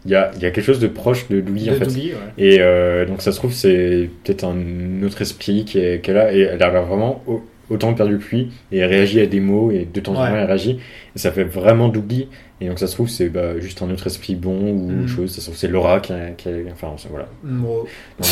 [0.07, 1.85] Il y a, y a quelque chose de proche de De en fait.
[2.15, 2.15] Ouais.
[2.39, 6.63] Et euh, donc ça se trouve, c'est peut-être un autre esprit est là, et elle
[6.63, 9.87] a l'air vraiment au- autant perdu que lui, et elle réagit à des mots, et
[9.93, 10.29] de temps en Ouais.
[10.31, 10.79] temps elle réagit,
[11.15, 12.29] et ça fait vraiment Doogie,
[12.63, 15.01] et donc ça se trouve, c'est bah, juste un autre esprit bon, ou Mm.
[15.05, 17.29] autre chose, ça se trouve, c'est Laura qui a, qui a- Enfin, voilà.
[17.45, 17.85] Non,
[18.19, 18.27] mais-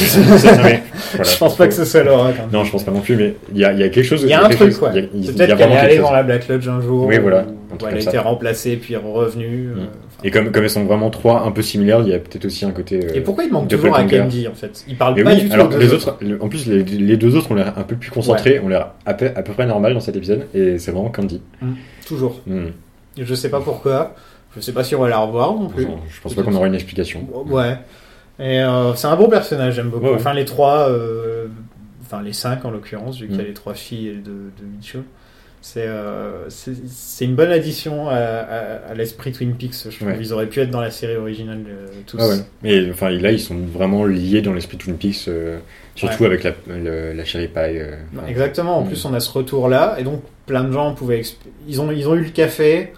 [0.64, 0.82] mais,
[1.14, 1.30] voilà.
[1.30, 2.32] je pense pas que ce soit Laura.
[2.32, 2.50] quand même.
[2.52, 4.22] Non, je pense pas non plus, mais il y a, il y a quelque chose.
[4.22, 4.88] Il y a un truc, quoi.
[4.88, 7.06] a- a Peut-être qu'elle est allée dans la Black Lodge un jour.
[7.06, 7.44] Oui, voilà,
[7.88, 9.68] elle a été remplacée puis revenue.
[9.68, 9.78] euh, Mm.
[9.80, 10.07] enfin.
[10.24, 12.64] Et comme, comme elles sont vraiment trois un peu similaires, il y a peut-être aussi
[12.64, 13.04] un côté.
[13.04, 14.02] euh, Et pourquoi il manque de toujours à.
[14.04, 14.84] Candy en fait?
[14.88, 15.54] Il parle pas oui, du tout.
[15.54, 18.58] alors les autres, en plus les, les deux autres ont l'air un peu plus concentrés,
[18.58, 21.40] ont l'air à peu, à peu près normal dans cet épisode, et c'est vraiment Candy.
[22.06, 22.40] Toujours.
[22.46, 22.66] Hmm.
[23.16, 24.14] Et Je sais pas pourquoi.
[24.56, 25.86] Je sais pas si on va la revoir non plus.
[26.08, 27.26] Je pense pas qu'on aura une explication.
[27.46, 27.76] Ouais.
[28.40, 30.04] Et euh, c'est un bon personnage, j'aime beaucoup.
[30.06, 30.16] Ouais, ouais.
[30.16, 31.46] Enfin, les trois, euh,
[32.02, 33.46] enfin les cinq en l'occurrence, vu qu'il y a Mm.
[33.46, 35.02] les trois filles de, de Mitchell.
[35.70, 39.74] C'est euh, c'est une bonne addition à, à- à l'esprit Twin Peaks.
[39.90, 40.16] Je trouve Ouais.
[40.18, 42.16] ils auraient pu être dans la série originale euh, tous.
[42.18, 42.36] Ah ouais.
[42.64, 45.58] Et enfin là, ils sont vraiment liés dans l'esprit Twin Peaks, euh,
[45.94, 47.60] surtout avec la, le- la cherry pie.
[47.76, 47.96] euh,
[48.26, 48.78] Exactement.
[48.78, 48.86] En Mm.
[48.88, 51.20] plus, on a ce retour-là, et donc plein de gens pouvaient.
[51.68, 52.94] Ils ont, ils ont eu le café,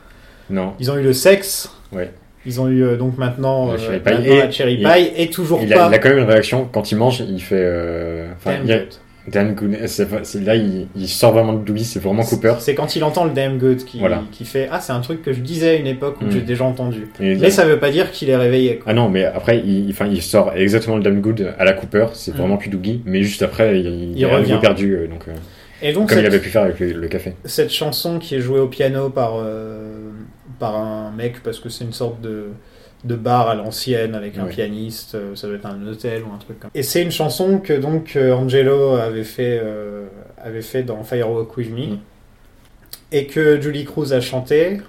[0.49, 1.71] Non, ils ont eu le sexe.
[1.91, 2.13] Ouais.
[2.47, 4.11] Ils ont eu donc maintenant, La cherry pie.
[4.13, 5.89] maintenant Et- la cherry pie, et toujours il a, pas.
[5.89, 8.27] il a quand même une réaction quand il mange, il fait.
[8.37, 8.59] Enfin,
[9.29, 9.77] Damn good.
[9.87, 12.55] C'est- là, il, il sort vraiment de Dewey, c'est vraiment Cooper.
[12.59, 14.23] C'est quand il entend le damn good qui, Voilà.
[14.33, 16.31] qui fait Ah, c'est un truc que je disais à une époque où Mm.
[16.33, 17.09] j'ai déjà entendu.
[17.21, 18.77] Et- Mais ça veut pas dire qu'il est réveillé.
[18.77, 18.87] quoi.
[18.91, 22.07] Ah non, mais après, il, enfin, il sort exactement le Damn Good à la Cooper,
[22.15, 22.39] c'est Mm.
[22.39, 24.59] vraiment plus Doogie, mais juste après, il, il, Il est revient.
[24.61, 25.33] perdu, euh, donc, euh,
[25.83, 27.33] Et donc, comme il avait pu faire avec le, le café.
[27.45, 30.11] cette chanson qui est jouée au piano par, euh,
[30.59, 32.49] par un mec, parce que c'est une sorte de,
[33.05, 36.39] de bar à l'ancienne avec un pianiste, euh, ça doit être un hôtel ou un
[36.39, 36.79] truc comme ça.
[36.79, 41.57] Et c'est une chanson que donc euh, Angelo avait fait, euh, avait fait dans Firewalk
[41.57, 41.99] With Me Mm.
[43.13, 44.81] et que Julie Cruz a chanté.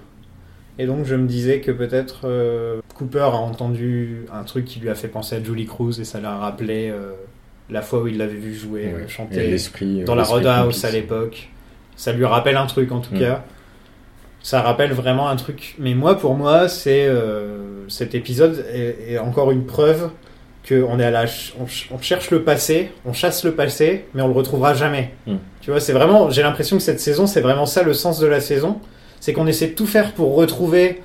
[0.78, 4.88] Et donc je me disais que peut-être euh, Cooper a entendu un truc qui lui
[4.90, 7.12] a fait penser à Julie Cruz et ça l'a rappelé euh,
[7.70, 9.56] la fois où il l'avait vu jouer, chanter
[10.04, 11.48] dans la Roadhouse à l'époque.
[11.96, 13.18] Ça lui rappelle un truc en tout Mm.
[13.20, 13.44] cas.
[14.42, 15.74] Ça rappelle vraiment un truc.
[15.78, 20.10] Mais moi, pour moi, c'est euh, cet épisode est, est encore une preuve
[20.64, 23.52] que on est à la, ch- on, ch- on cherche le passé, on chasse le
[23.52, 25.12] passé, mais on le retrouvera jamais.
[25.26, 25.34] Mm.
[25.60, 26.30] Tu vois, c'est vraiment.
[26.30, 28.80] J'ai l'impression que cette saison, c'est vraiment ça le sens de la saison,
[29.20, 31.02] c'est qu'on essaie de tout faire pour retrouver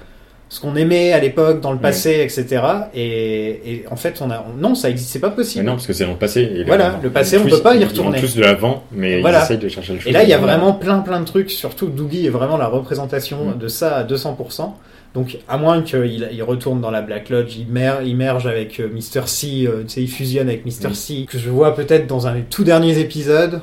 [0.49, 2.61] ce qu'on aimait à l'époque, dans le passé, etc.
[2.95, 5.65] Et, et en fait, on a, on- non, ça existe, c'est pas Mais possible.
[5.65, 6.41] non, parce que c'est dans le passé.
[6.41, 8.19] et Voilà, là, le passé, ils on poussent- peut pas y ils retourner.
[8.19, 9.39] vont tous de l'avant, mais Voilà.
[9.39, 11.51] ils essayent de chercher le Et là, il y a vraiment plein plein de trucs,
[11.51, 13.57] surtout Doogie est vraiment la représentation Mm.
[13.59, 14.77] de ça à 200%.
[15.13, 18.79] Donc, à moins qu'il il retourne dans la Black Lodge, il, mer- il merge avec
[18.79, 19.23] euh, Mr.
[19.27, 20.89] C, euh, tu sais, il fusionne avec Mr.
[20.89, 20.93] Mm.
[20.93, 23.59] C, que je vois peut-être dans un des tout derniers épisodes.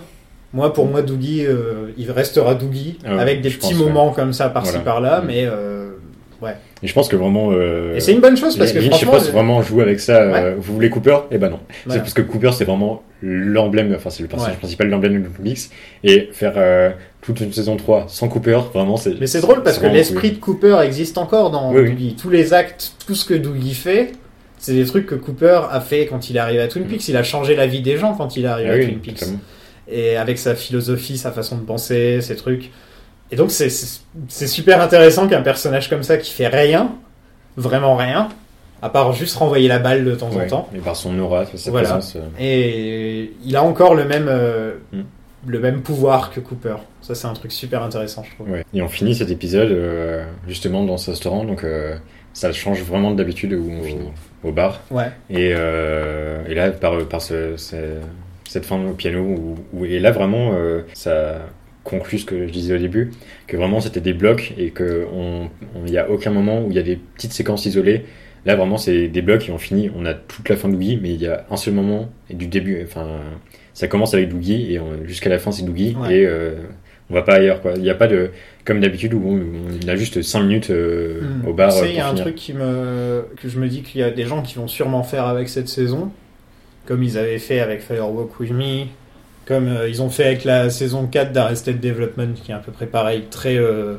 [0.52, 3.86] Moi, pour moi, Doogie, euh, il restera Doogie, Ah ouais, avec des petits pense, ouais.
[3.86, 4.84] moments comme ça, par-ci, Voilà.
[4.84, 5.26] par-là, Mm.
[5.26, 5.90] mais euh,
[6.84, 7.48] Et je pense que vraiment.
[7.52, 9.98] euh, Et c'est une bonne chose parce que Lynch, je franchement, pense vraiment joue avec
[10.00, 10.18] ça.
[10.20, 11.16] euh, vous voulez Cooper?
[11.30, 11.58] Eh ben non.
[11.86, 11.94] Voilà.
[11.94, 14.58] C'est parce que Cooper, c'est vraiment l'emblème, enfin, c'est le personnage Ouais.
[14.58, 15.70] principal, l'emblème de Mix.
[16.04, 16.90] Et faire euh,
[17.22, 19.18] toute une saison 3 sans Cooper, vraiment, c'est.
[19.18, 22.16] Mais c'est drôle parce que l'esprit de Cooper existe encore dans Oui.
[22.20, 24.12] Tous les actes, tout ce que Doogie fait,
[24.58, 27.08] c'est des trucs que Cooper a fait quand il est arrivé à Twin Peaks.
[27.08, 28.98] Il a changé la vie des gens quand il est arrivé Ah à oui, Twin
[28.98, 29.14] Peaks.
[29.20, 29.40] totalement.
[29.90, 32.70] Et avec sa philosophie, sa façon de penser, ses trucs.
[33.34, 33.68] Et donc c'est-
[34.46, 36.92] super intéressant qu'un personnage comme ça qui fait rien,
[37.56, 38.28] vraiment rien,
[38.80, 40.68] à part juste renvoyer la balle de temps en temps.
[40.72, 41.88] Et par son aura, sa Voilà.
[41.88, 42.14] présence.
[42.14, 45.00] euh, Et il a encore le même, euh, Mm.
[45.46, 46.76] le même pouvoir que Cooper.
[47.02, 48.50] Ça c'est un truc super intéressant, je trouve.
[48.50, 48.64] Ouais.
[48.72, 51.64] Et on finit cet épisode euh, justement dans ce restaurant, donc
[52.34, 54.08] ça change vraiment de d'habitude où on finit
[54.44, 54.80] au bar.
[54.92, 55.10] Ouais.
[55.28, 57.98] Et, et là, par, par ce, ce-
[58.48, 60.52] cette fin au piano, où, où- et là vraiment,
[60.92, 61.40] ça
[61.84, 63.10] conclut ce que je disais au début,
[63.46, 65.06] que vraiment c'était des blocs et qu'il
[65.86, 68.04] n'y a aucun moment où il y a des petites séquences isolées.
[68.46, 70.98] Là vraiment, c'est des blocs et on finit, on a toute la fin de Doogie,
[71.00, 73.06] mais il y a un seul moment et du début, enfin,
[73.72, 76.14] ça commence avec Doogie et jusqu'à la fin c'est Doogie Ouais.
[76.20, 76.54] et euh,
[77.10, 77.72] on va pas ailleurs quoi.
[77.76, 78.30] Il n'y a pas de,
[78.66, 79.40] comme d'habitude où on,
[79.84, 81.48] on a juste 5 minutes euh, Hmm.
[81.48, 81.70] au bar.
[81.72, 84.00] Tu sais, euh, il y a un truc qui me, que je me dis qu'il
[84.00, 86.10] y a des gens qui vont sûrement faire avec cette saison,
[86.86, 88.84] comme ils avaient fait avec Firewalk With Me,
[89.46, 92.72] comme euh, ils ont fait avec la saison 4 d'Arrested Development, qui est à peu
[92.72, 93.56] près pareil, très.
[93.56, 93.94] euh,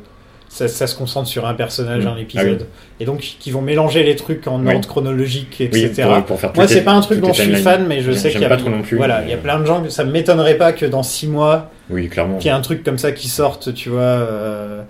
[0.47, 2.07] ça, ça se concentre sur un personnage, Mm.
[2.07, 2.67] un épisode.
[2.71, 4.73] Ah Et donc, qui vont mélanger les trucs en Oui.
[4.73, 6.03] ordre chronologique, Oui, etc.
[6.07, 8.29] pour, pour faire Moi, c'est pas un truc dont je suis fan, mais je sais
[8.29, 8.95] qu'il y a pas trop non plus.
[8.95, 12.07] Voilà, il y a plein de gens ça m'étonnerait pas que dans 6 mois, Oui,
[12.07, 12.37] clairement.
[12.37, 14.01] qu'il y ait un truc comme ça qui sorte, tu vois.
[14.01, 14.81] Euh,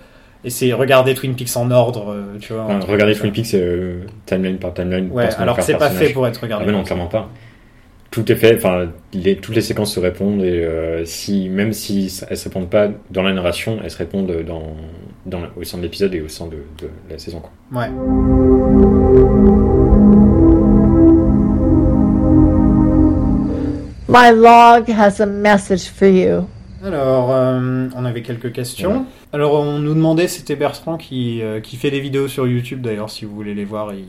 [0.44, 2.64] et c'est regarder Twin Peaks en ordre, euh, tu vois.
[2.64, 3.56] Enfin, comme Twin Peaks
[4.26, 5.08] timeline par timeline.
[5.10, 6.66] Ouais, alors que c'est pas fait pour être Ah, regardé.
[6.66, 7.28] mais non, clairement pas.
[8.16, 12.10] Tout est fait, enfin, les, toutes les séquences se répondent et euh, si, même si
[12.30, 14.74] elles se répondent pas dans la narration, elles se répondent dans,
[15.26, 17.40] dans, au sein de l'épisode et au sein de, de la saison.
[17.40, 17.82] Quoi.
[17.82, 17.90] Ouais.
[24.08, 26.46] My log has a message for you.
[26.84, 29.04] Alors, euh, on avait quelques questions.
[29.32, 33.10] Alors, on nous demandait, c'était Bertrand qui, euh, qui fait des vidéos sur YouTube d'ailleurs,
[33.10, 34.04] si vous voulez les voir, il-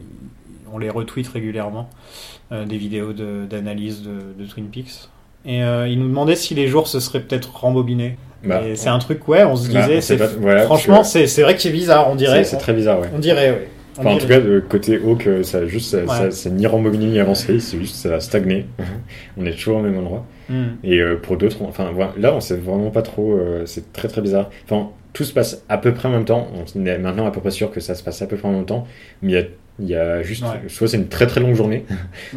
[0.72, 5.10] on les retweet régulièrement, euh, des vidéos de- d'analyse de, de Twin Peaks.
[5.46, 8.18] Et euh, il nous demandait si les jours se seraient peut-être rembobinés.
[8.44, 11.62] Bah, c'est un truc, ouais, on se Bah, disait, on voilà, franchement, c'est vrai que
[11.62, 12.44] c'est bizarre, on dirait.
[12.44, 13.10] c'est très bizarre, ouais.
[13.14, 13.68] On dirait, ouais.
[14.00, 16.06] Enfin, en tout cas, de côté Hawk, euh, ça, juste, ça, Ouais.
[16.08, 18.68] ça- c'est ni rembobiné ni avancé, c'est juste ça a stagné.
[19.38, 20.24] on est toujours au même endroit.
[20.50, 20.66] Hmm.
[20.84, 24.08] Et euh, pour d'autres, enfin voilà, là on sait vraiment pas trop, euh, c'est très
[24.08, 24.52] très bizarre.
[24.70, 27.42] Enfin, tout se passe à peu près en même temps, on est maintenant à peu
[27.42, 28.86] près sûr que ça se passe à peu près en même temps,
[29.24, 29.46] mais il y a,
[29.80, 30.50] il y a juste, Ouais.
[30.70, 31.86] soit c'est une très très longue journée,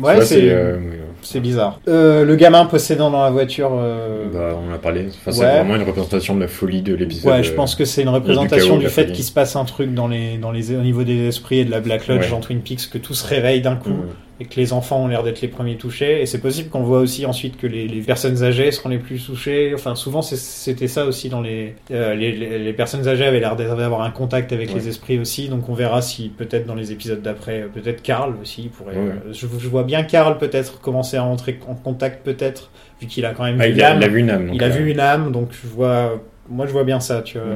[0.01, 0.76] Ouais, soit c'est euh,
[1.22, 1.80] c'est bizarre.
[1.88, 3.70] Euh, le gamin possédant dans la voiture.
[3.74, 5.53] euh, bah, on en a parlé, enfin, c'est Ouais.
[5.57, 7.32] vraiment une représentation de la folie de l'épisode.
[7.32, 9.64] Ouais, je euh, pense que c'est une représentation du la fait qu'il se passe un
[9.64, 12.30] truc dans les, dans les, au niveau des esprits et de la Black Lodge Ouais.
[12.30, 15.07] dans Twin Peaks, que tout se réveille d'un coup euh, et que les enfants ont
[15.07, 16.22] l'air d'être les premiers touchés.
[16.22, 19.22] Et c'est possible qu'on voit aussi ensuite que les, les personnes âgées seront les plus
[19.26, 19.72] touchées.
[19.74, 24.01] Enfin, souvent c'était ça aussi dans les, euh, les, les, personnes âgées avaient l'air d'avoir
[24.01, 24.76] un contact avec Ouais.
[24.76, 25.49] les esprits aussi.
[25.51, 28.97] Donc on verra si peut-être dans les épisodes d'après, euh, peut-être Carl aussi pourrait.
[28.97, 29.12] Ouais.
[29.28, 32.70] euh, je, je vois bien Carl peut-être commencer à entrer en contact peut-être
[33.01, 34.47] vu qu'il a quand même ah, il, a, il a vu une âme.
[34.47, 36.20] donc, Il a euh, vu une âme, donc je vois.
[36.49, 37.47] Moi, je vois bien ça, tu vois.
[37.47, 37.55] Ouais.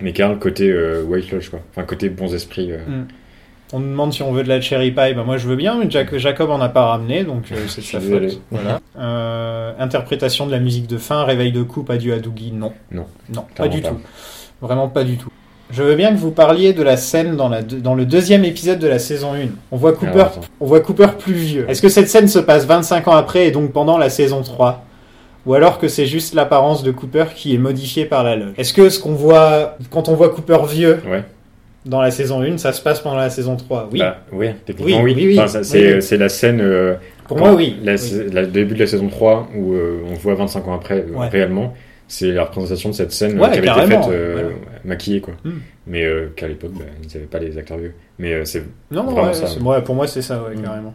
[0.00, 0.72] Mais Karl, côté
[1.02, 1.60] White Lodge, quoi.
[1.70, 2.72] Enfin, côté bons esprits.
[2.72, 2.78] euh,
[3.72, 5.14] On nous demande si on veut de la cherry pie.
[5.14, 7.80] Bah, moi, je veux bien, mais Jac- Jacob en a pas ramené, donc euh, c'est
[7.82, 8.40] de sa faute.
[8.50, 8.80] Voilà.
[8.98, 12.52] Euh, interprétation de la musique de fin, réveil de coupe, adieu à Doogie.
[12.52, 12.72] Non.
[12.90, 13.04] Non.
[13.34, 13.90] Non, pas du pas.
[13.90, 14.00] tout.
[14.60, 15.30] Vraiment pas du tout.
[15.70, 18.80] Je veux bien que vous parliez de la scène dans, la, dans le deuxième épisode
[18.80, 19.46] de la saison 1.
[19.70, 21.66] On voit Cooper, Alors, on voit Cooper plus vieux.
[21.70, 24.84] Est-ce que cette scène se passe 25 ans après et donc pendant la saison 3
[25.46, 28.52] ou alors que c'est juste l'apparence de Cooper qui est modifiée par la loge?
[28.58, 31.22] Est-ce que ce qu'on voit quand on voit Cooper vieux Ouais.
[31.86, 33.98] Dans la saison 1, ça se passe pendant la saison 3 Oui.
[34.00, 35.14] Bah, ouais, techniquement Oui, oui.
[35.16, 35.40] oui, oui.
[35.40, 36.18] Enfin, c'est, Oui, oui.
[36.18, 36.60] la scène.
[36.60, 36.94] euh,
[37.26, 37.76] Pour moi, oui.
[37.80, 37.86] Oui.
[38.32, 41.28] Le début de la saison 3 où euh, on voit 25 ans après euh, Ouais.
[41.28, 41.74] réellement.
[42.08, 44.48] C'est la représentation de cette scène euh, Ouais, qui avait été faite voilà.
[44.84, 45.34] maquillée quoi.
[45.44, 45.60] Hmm.
[45.86, 46.04] Mais
[46.36, 47.94] qu'à l'époque bah, ils n'avaient pas les acteurs vieux.
[48.18, 49.46] Mais c'est Non, non, ouais, ça,
[49.84, 50.62] pour moi c'est ça, ouais, Mm.
[50.62, 50.94] carrément.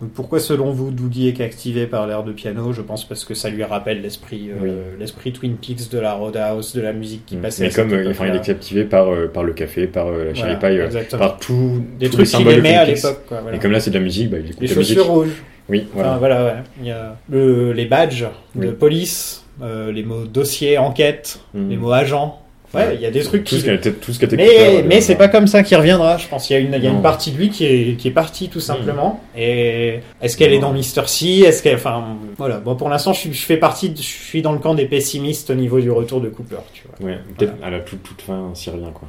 [0.00, 2.70] Donc, pourquoi selon vous Doogie est captivé par l'air de piano?
[2.74, 6.74] Je pense parce que ça lui rappelle l'esprit euh, l'esprit Twin Peaks de la Roadhouse,
[6.74, 7.64] de la musique qui passait.
[7.64, 10.56] Mais comme euh, enfin, il est captivé par, euh, par le café, par la cherry
[10.60, 13.20] Voilà, pie, par tout, des tous les trucs qu'il de aimait à l'époque.
[13.30, 13.56] voilà.
[13.56, 15.10] Et comme là c'est de la musique, bah, il écoute Les la chaussures musique.
[15.10, 15.42] rouges.
[15.70, 16.10] Oui, voilà.
[16.10, 16.52] Enfin, voilà, ouais.
[16.80, 18.72] Il y a le- les badges de Oui.
[18.78, 21.70] police, euh, les mots dossier, enquête, Mhm.
[21.70, 22.38] les mots agent.
[22.74, 23.60] Ouais, il y a des trucs tout qui.
[23.60, 26.18] ce qui a été, tout ce qui Mais, mais c'est pas comme ça qu'il reviendra.
[26.18, 27.96] Je pense qu'il y a une, il y a une partie de lui qui est,
[27.96, 29.20] qui est partie tout simplement.
[29.36, 31.42] Et est-ce qu'elle est dans Mister C?
[31.46, 32.58] Est-ce qu'elle, enfin, voilà.
[32.58, 35.54] Bon, pour l'instant, je, fais partie, de- je suis dans le camp des pessimistes au
[35.54, 36.56] niveau du retour de Cooper.
[36.72, 37.08] Tu vois.
[37.08, 39.08] Ouais, peut-être à la toute, toute fin, s'il revient quoi.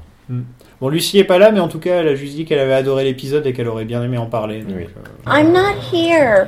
[0.81, 2.73] Bon, Lucie est pas là, mais en tout cas, elle a juste dit qu'elle avait
[2.73, 4.59] adoré l'épisode et qu'elle aurait bien aimé en parler.
[4.61, 4.83] donc, Oui.
[4.85, 6.47] euh, I'm not here.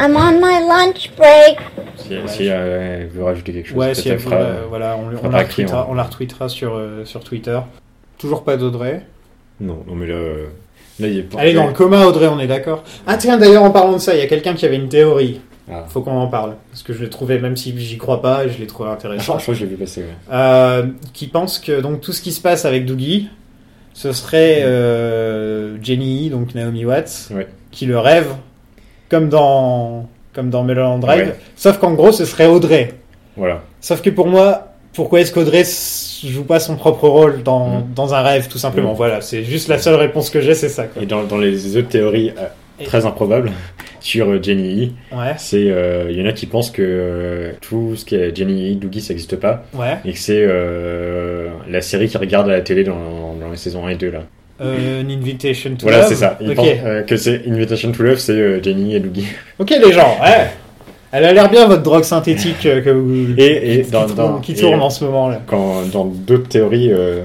[0.00, 1.58] I'm on my lunch break.
[1.96, 4.36] Si, si euh, elle veut rajouter quelque chose, Ouais, peut-être si elle elle fera.
[4.36, 7.22] veut, euh, voilà, on, fera on pas la retweetera, on la retweetera sur, euh, sur
[7.22, 7.58] Twitter.
[8.18, 9.06] Toujours pas d'Audrey.
[9.60, 10.46] Non, non, mais là, euh,
[10.98, 11.38] là il est pas.
[11.40, 13.98] Elle est dans le coma, Audrey, on est d'accord Ah tiens, d'ailleurs, en parlant de
[13.98, 15.40] ça, il y a quelqu'un qui avait une théorie.
[15.72, 15.84] Ah.
[15.88, 16.54] Faut qu'on en parle.
[16.70, 19.36] Parce que je l'ai trouvé, même si j'y crois pas, je l'ai trouvé Je intéressant.
[19.38, 20.06] crois que j'ai vu passer, ouais.
[20.32, 23.28] Euh, qui pense que donc tout ce qui se passe avec Doogie,
[23.92, 27.46] ce serait euh, Jenny, donc Naomi Watts, Ouais.
[27.70, 28.28] qui le rêve,
[29.08, 31.26] comme dans, comme dans Mulholland Drive.
[31.28, 31.36] Ouais.
[31.56, 32.94] Sauf qu'en gros, ce serait Audrey.
[33.36, 33.62] Voilà.
[33.80, 35.64] Sauf que pour moi, pourquoi est-ce qu'Audrey
[36.24, 37.84] joue pas son propre rôle dans, Mm.
[37.94, 38.92] dans un rêve, tout simplement?
[38.92, 38.96] Mm.
[38.96, 40.84] Voilà, c'est juste la seule réponse que j'ai, c'est ça.
[40.84, 41.02] Quoi.
[41.02, 43.50] Et dans, dans les autres théories euh, très improbables
[44.00, 47.52] sur euh, Jenny E, Ouais, c'est euh, il y en a qui pensent que euh,
[47.60, 49.96] tout ce qui est Jenny E, Doogie, ça n'existe pas, ouais.
[50.04, 53.86] et que c'est euh, la série qu'ils regardent à la télé dans, dans les saisons
[53.86, 54.20] 1 et 2 là.
[54.62, 56.08] Euh, An Invitation to Voilà, Love.
[56.08, 56.36] c'est ça.
[56.40, 59.26] Ils pensent euh, que c'est Invitation to Love, c'est euh, Jenny et Doogie.
[59.58, 60.50] ok, les gens, ouais.
[61.12, 64.16] Elle a l'air bien votre drogue synthétique euh, que vous, Et, et qui, dans, tourne,
[64.16, 65.40] dans- qui et tourne en ce moment là.
[65.46, 67.22] quand dans d'autres théories, euh,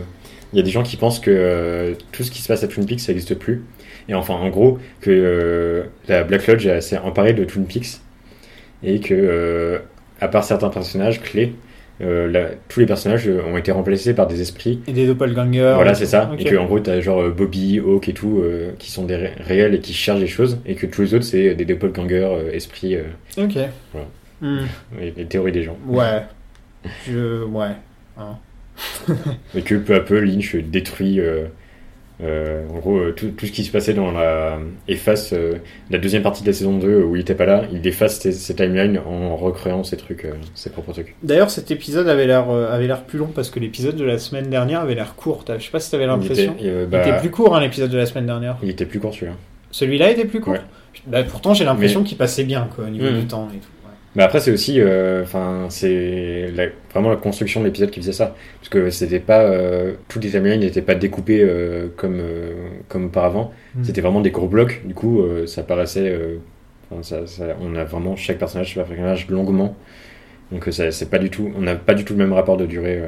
[0.54, 2.68] il y a des gens qui pensent que euh, tout ce qui se passe à
[2.68, 3.64] Twin Peaks, ça n'existe plus.
[4.08, 8.00] Et enfin, en gros, que euh, la Black Lodge s'est emparée de Twin Peaks
[8.84, 9.80] et que, euh,
[10.22, 11.54] à part certains personnages clés,
[12.02, 14.82] euh, tous les personnages ont été remplacés par des esprits.
[14.86, 15.72] Et des doppelgangers.
[15.76, 16.30] Voilà, c'est ça.
[16.38, 18.44] Et que en gros, t'as genre Bobby, Hawk et tout,
[18.78, 21.24] qui sont des ré- réels et qui cherchent des choses, et que tous les autres,
[21.26, 22.98] c'est des doppelgangers, esprits,
[23.38, 23.58] Ok.
[23.94, 24.08] Voilà.
[24.42, 24.66] Hmm.
[25.00, 25.78] les théories des gens.
[25.88, 26.22] Ouais.
[27.08, 27.44] Je.
[27.46, 27.72] Ouais.
[28.18, 28.38] Hein.
[29.56, 31.20] Et que peu à peu, Lynch détruit.
[32.24, 34.58] Euh, en gros, euh, tout, tout ce qui se passait dans la.
[34.88, 35.56] efface euh,
[35.90, 38.32] la deuxième partie de la saison 2 où il était pas là, il efface ses,
[38.32, 41.16] ses timelines en recréant ses trucs, euh, ses propres trucs.
[41.24, 44.50] D'ailleurs, cet épisode avait l'air avait l'air plus long parce que l'épisode de la semaine
[44.50, 45.44] dernière avait l'air court.
[45.48, 46.56] Je sais pas si t'avais l'impression.
[46.60, 48.58] Il bah, était plus court, hein, l'épisode de la semaine dernière.
[48.64, 49.34] il était plus court celui-là.
[49.72, 50.54] Celui-là était plus court.
[50.54, 50.62] Ouais.
[51.08, 53.20] Bah, pourtant, j'ai l'impression qu'il passait bien, quoi, au niveau Mhm.
[53.20, 53.68] du temps et tout.
[54.16, 58.14] Mais après, c'est aussi, euh, enfin, c'est la- vraiment la construction de l'épisode qui faisait
[58.14, 62.54] ça, parce que c'était pas, euh, toutes les timelines n'étaient pas découpées euh, comme euh,
[62.88, 63.52] comme auparavant.
[63.76, 63.84] Mm.
[63.84, 64.82] C'était vraiment des gros blocs.
[64.86, 66.38] Du coup, euh, ça paraissait, euh,
[66.92, 69.76] enfin, ça, ça- on a vraiment chaque personnage, chaque personnage longuement.
[70.52, 72.66] Donc ça, c'est pas du tout, on n'a pas du tout le même rapport de
[72.66, 73.08] durée euh,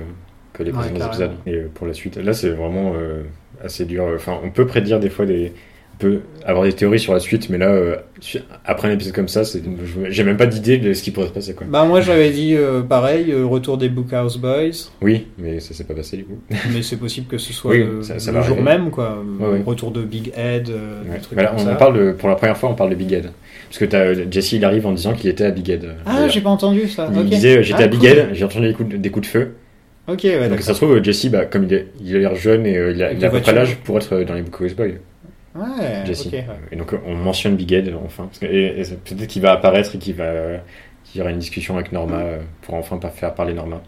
[0.53, 1.31] que les Ouais, précédents épisodes.
[1.45, 3.23] Et euh, pour la suite, là, c'est vraiment euh,
[3.63, 4.09] assez dur.
[4.15, 5.53] Enfin, on peut prédire des fois des
[5.99, 7.95] peut avoir des théories sur la suite, mais là, euh,
[8.65, 9.41] après un épisode comme ça,
[10.09, 11.53] j'ai même pas d'idée de ce qui pourrait se passer.
[11.53, 11.65] Quoi.
[11.69, 14.89] Bah, moi, j'avais dit euh, pareil, euh, retour des Bookhouse Boys.
[15.01, 16.37] Oui, mais ça s'est pas passé du coup.
[16.73, 19.23] mais c'est possible que ce soit Oui, le, ça- ça le va jour même, quoi.
[19.39, 19.61] Ouais, ouais.
[19.65, 21.19] Retour de Big Head, Ouais.
[21.21, 21.75] trucs comme on, ça.
[21.75, 23.31] parle de- pour la première fois, on parle de Big Head.
[23.69, 25.87] Parce que euh, Jesse, il arrive en disant qu'il était à Big Head.
[26.05, 27.09] Ah, j'ai pas entendu ça.
[27.13, 28.09] Il disait j'étais Ah, à Big cool.
[28.09, 29.51] Head, j'ai entendu des coups, de, des coups de feu.
[30.07, 32.65] Ok, ouais, Donc ça se trouve, Jesse, bah, comme il, est, il a l'air jeune
[32.65, 33.53] et il a, il a voitures.
[33.53, 34.85] l'âge pour être dans les Book of Boys.
[35.57, 36.25] Ouais, Jesse.
[36.27, 36.45] ouais.
[36.71, 38.25] Et donc on mentionne Big Head enfin.
[38.25, 40.57] Parce que- et, et c'est- peut-être qu'il va apparaître et qu'il va, euh,
[41.03, 43.81] qu'il y aura une discussion avec Norma euh, pour enfin pas faire parler Norma.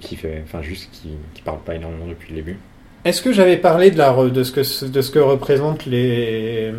[0.00, 2.58] Qui fait, enfin juste qui, qui parle pas énormément depuis le début.
[3.04, 6.72] Est-ce que j'avais parlé de, la de, ce que, de ce que représentent les,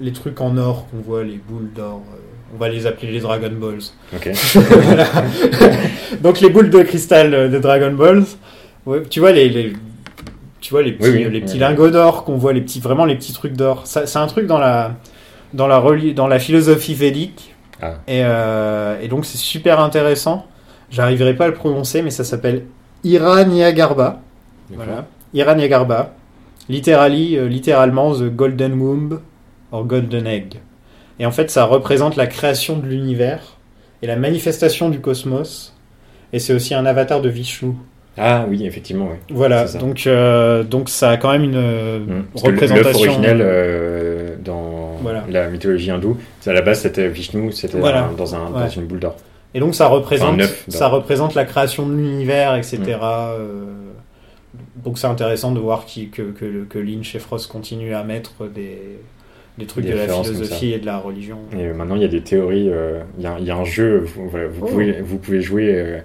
[0.00, 2.16] les trucs en or qu'on voit, les boules d'or euh,
[2.54, 3.82] On va les appeler les Dragon Balls.
[4.14, 4.30] Ok.
[4.54, 5.06] Voilà.
[6.22, 8.24] Donc les boules de cristal euh, de Dragon Balls.
[8.86, 9.74] Ouais, tu vois les, les-
[10.62, 11.58] tu vois les petits, Oui, oui, les petits oui.
[11.58, 13.82] lingots d'or qu'on voit, les petits, vraiment les petits trucs d'or.
[13.84, 14.92] C'est un truc dans la,
[15.52, 15.82] dans la,
[16.14, 17.54] dans la philosophie védique.
[17.82, 17.94] Ah.
[18.06, 20.46] Et, euh, et donc c'est super intéressant.
[20.90, 22.64] J'arriverai pas à le prononcer, mais ça s'appelle
[23.02, 24.20] Iraniagarbha.
[24.70, 25.06] Voilà.
[26.68, 29.20] Littéralement, euh, littéralement The Golden Womb
[29.72, 30.60] or Golden Egg.
[31.18, 33.58] Et en fait, ça représente la création de l'univers
[34.00, 35.74] et la manifestation du cosmos.
[36.32, 37.74] Et c'est aussi un avatar de Vishnu.
[38.18, 39.18] Ah oui, effectivement, ouais.
[39.30, 42.24] Voilà, donc, euh, donc ça a quand même une euh, Mm.
[42.34, 43.08] Représentation.
[43.10, 45.24] originel euh, dans Voilà.
[45.30, 48.04] la mythologie hindoue, à la base c'était Vishnu, c'était Voilà.
[48.08, 48.60] un- dans, un, Ouais.
[48.64, 49.16] dans une boule d'or.
[49.54, 52.80] Et donc ça représente, Enfin, ça représente la création de l'univers, etc.
[53.02, 53.64] euh,
[54.84, 58.46] donc c'est intéressant de voir qui, que, que, que Lynch et Frost continuent à mettre
[58.46, 58.98] des,
[59.58, 61.38] des trucs Des de la philosophie et de la religion.
[61.58, 62.70] Et maintenant, il y a des théories.
[63.18, 64.66] Il y, a, il y a un jeu, vous, voilà, vous Oh.
[64.66, 65.98] pouvez, vous pouvez jouer.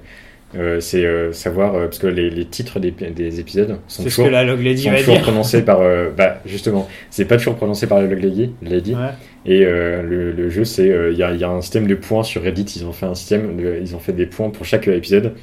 [0.56, 4.08] Euh, c'est euh, savoir, euh, parce que les, les titres des, des épisodes sont ce
[4.08, 5.24] toujours, que la Log Lady sont va toujours dire.
[5.24, 5.80] prononcés par.
[6.16, 8.52] bah, justement, c'est pas toujours prononcé par la Log Lady.
[8.62, 8.94] Lady.
[8.96, 9.10] Ouais.
[9.46, 10.88] Et le, le jeu, c'est.
[11.12, 12.66] Il y, a, il y a un système de points sur Reddit.
[12.78, 13.58] Ils ont fait un système.
[13.58, 15.34] de- ils ont fait des points pour chaque épisode.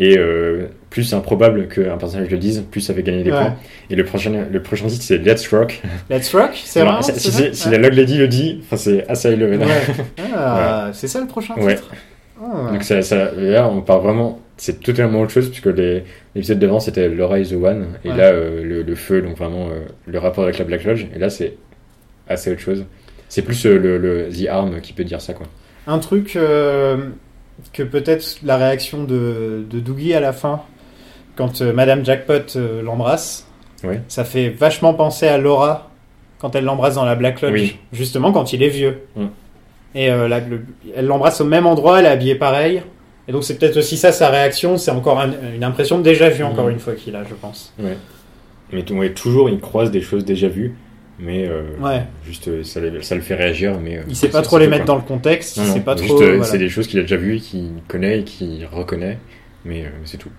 [0.00, 0.16] Et
[0.90, 3.36] plus c'est improbable qu'un personnage le dise, plus ça fait gagner des Ouais.
[3.38, 3.56] points.
[3.90, 5.82] Et le prochain, le prochain titre, c'est Let's Rock.
[6.08, 7.02] Let's Rock, c'est vrai.
[7.02, 7.78] si, c'est si- ça si Ouais.
[7.78, 9.34] la Log Lady le dit, enfin, c'est assez.
[9.34, 9.58] Ouais.
[10.34, 11.90] Ah, C'est ça le prochain titre
[12.40, 12.70] Ah.
[12.72, 15.66] Donc ça, ça- là, on parle vraiment, c'est totalement autre chose puisque
[16.34, 18.16] l'épisode d'avant c'était Laura is the one et Ouais.
[18.16, 21.18] là euh, le, le feu, donc vraiment euh, le rapport avec la Black Lodge et
[21.18, 21.54] là c'est
[22.28, 22.84] assez autre chose.
[23.28, 25.46] C'est plus euh, le, le The Arm qui peut dire ça quoi.
[25.86, 26.36] Un truc
[27.72, 30.62] que peut-être la réaction de, de Doogie à la fin,
[31.36, 33.44] quand Madame Jackpot l'embrasse,
[33.84, 34.00] Ouais.
[34.08, 35.90] ça fait vachement penser à Laura
[36.40, 37.78] quand elle l'embrasse dans la Black Lodge, Oui.
[37.92, 38.98] justement quand il est vieux.
[39.16, 39.26] Mm.
[39.94, 40.62] Et euh, la- le-
[40.94, 42.82] elle l'embrasse au même endroit, elle est habillée pareil.
[43.26, 46.28] Et donc c'est peut-être aussi ça sa réaction, c'est encore un- une impression de déjà
[46.30, 46.70] vu encore Mm.
[46.72, 47.74] une fois qu'il a, je pense.
[48.72, 50.74] Mais ouais, toujours il croise des choses déjà vues,
[51.18, 52.02] mais euh, Ouais.
[52.26, 53.78] juste euh, ça, le- ça le fait réagir.
[53.82, 54.94] Mais euh, Il sait pas trop les mettre quoi.
[54.94, 56.18] dans le contexte, Non, il non, sait pas juste, trop.
[56.18, 56.44] voilà.
[56.44, 59.18] C'est des choses qu'il a déjà vues, qu'il connaît et qu'il reconnaît,
[59.64, 60.30] mais c'est tout.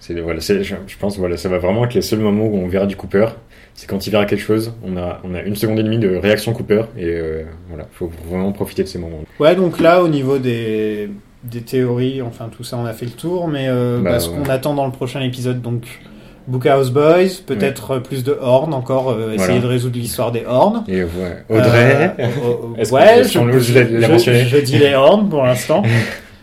[0.00, 2.68] C'est voilà, je, je pense voilà, ça va vraiment être les seuls moments où on
[2.68, 3.26] verra du Cooper.
[3.74, 6.16] C'est quand il verra quelque chose, on a on a une seconde et demie de
[6.16, 9.20] réaction Cooper et euh, voilà, faut vraiment profiter de ces moments.
[9.40, 11.10] Ouais, donc là, au niveau des,
[11.44, 14.30] des théories, enfin tout ça, on a fait le tour, mais euh, Bah, bah, ce
[14.30, 14.36] ouais.
[14.36, 15.82] qu'on attend dans le prochain épisode, donc
[16.46, 19.60] Bookhouse Boys, peut-être euh, plus de Horn, encore euh, essayer Voilà.
[19.60, 20.84] de résoudre l'histoire des Horn.
[20.88, 21.08] Et ouais,
[21.50, 25.82] Audrey, Euh, oh, oh, ouais, je, je- mentionner je dis les Horn pour l'instant.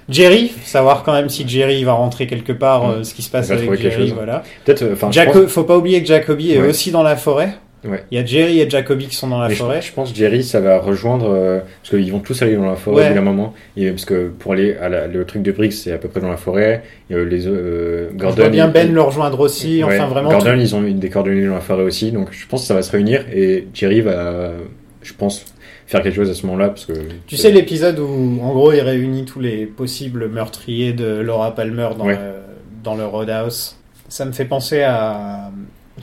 [0.09, 3.49] Jerry, savoir quand même si Jerry va rentrer quelque part, euh, ce qui se passe
[3.51, 4.43] avec Jerry, voilà.
[4.65, 6.67] peut-être euh, enfin je Jaco- pense- Faut pas oublier que Jacoby est Ouais.
[6.69, 7.49] aussi dans la forêt.
[7.85, 8.01] Ouais.
[8.11, 9.81] Il y a Jerry et Jacoby qui sont dans la mais je, forêt.
[9.81, 13.03] je pense Jerry ça va rejoindre euh, parce qu'ils vont tous aller dans la forêt
[13.03, 13.09] Ouais.
[13.09, 15.91] bout d'un moment et parce que pour aller à la- le truc de Briggs c'est
[15.91, 18.89] à peu près dans la forêt et, euh, les euh, Je Gordon vois bien Ben
[18.93, 20.29] le rejoindre aussi, Ouais, enfin vraiment.
[20.29, 22.73] Gordon, tout- ils ont des coordonnées dans la forêt aussi, donc je pense que ça
[22.73, 24.51] va se réunir et Jerry va,
[25.01, 25.43] je pense,
[25.93, 26.93] faire quelque chose à ce moment-là parce que.
[27.27, 31.89] Tu sais l'épisode où, en gros, il réunit tous les possibles meurtriers de Laura Palmer
[31.97, 32.13] dans, Ouais.
[32.15, 32.33] le,
[32.83, 33.77] dans le Roadhouse.
[34.09, 35.51] Ça me fait penser à,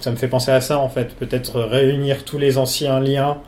[0.00, 1.14] ça me fait penser à ça en fait.
[1.16, 3.38] Peut-être réunir tous les anciens liens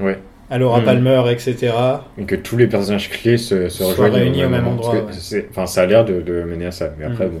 [0.00, 0.18] Ouais.
[0.50, 0.84] à Laura Mhm.
[0.84, 1.72] Palmer, etc.
[2.18, 5.46] Et que tous les personnages clés se, se rejoignent réunis au même endroit, ouais.
[5.50, 7.32] Enfin, ça a l'air de, de mener à ça, mais après, Mhm.
[7.32, 7.40] bon,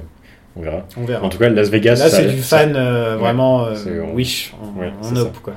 [0.56, 0.86] on verra.
[0.96, 1.24] On verra.
[1.24, 1.96] En tout cas, Las Vegas.
[1.96, 3.74] Là, c'est du fan euh, vraiment euh,
[4.08, 5.54] on- wish, on, Ouais, on quoi.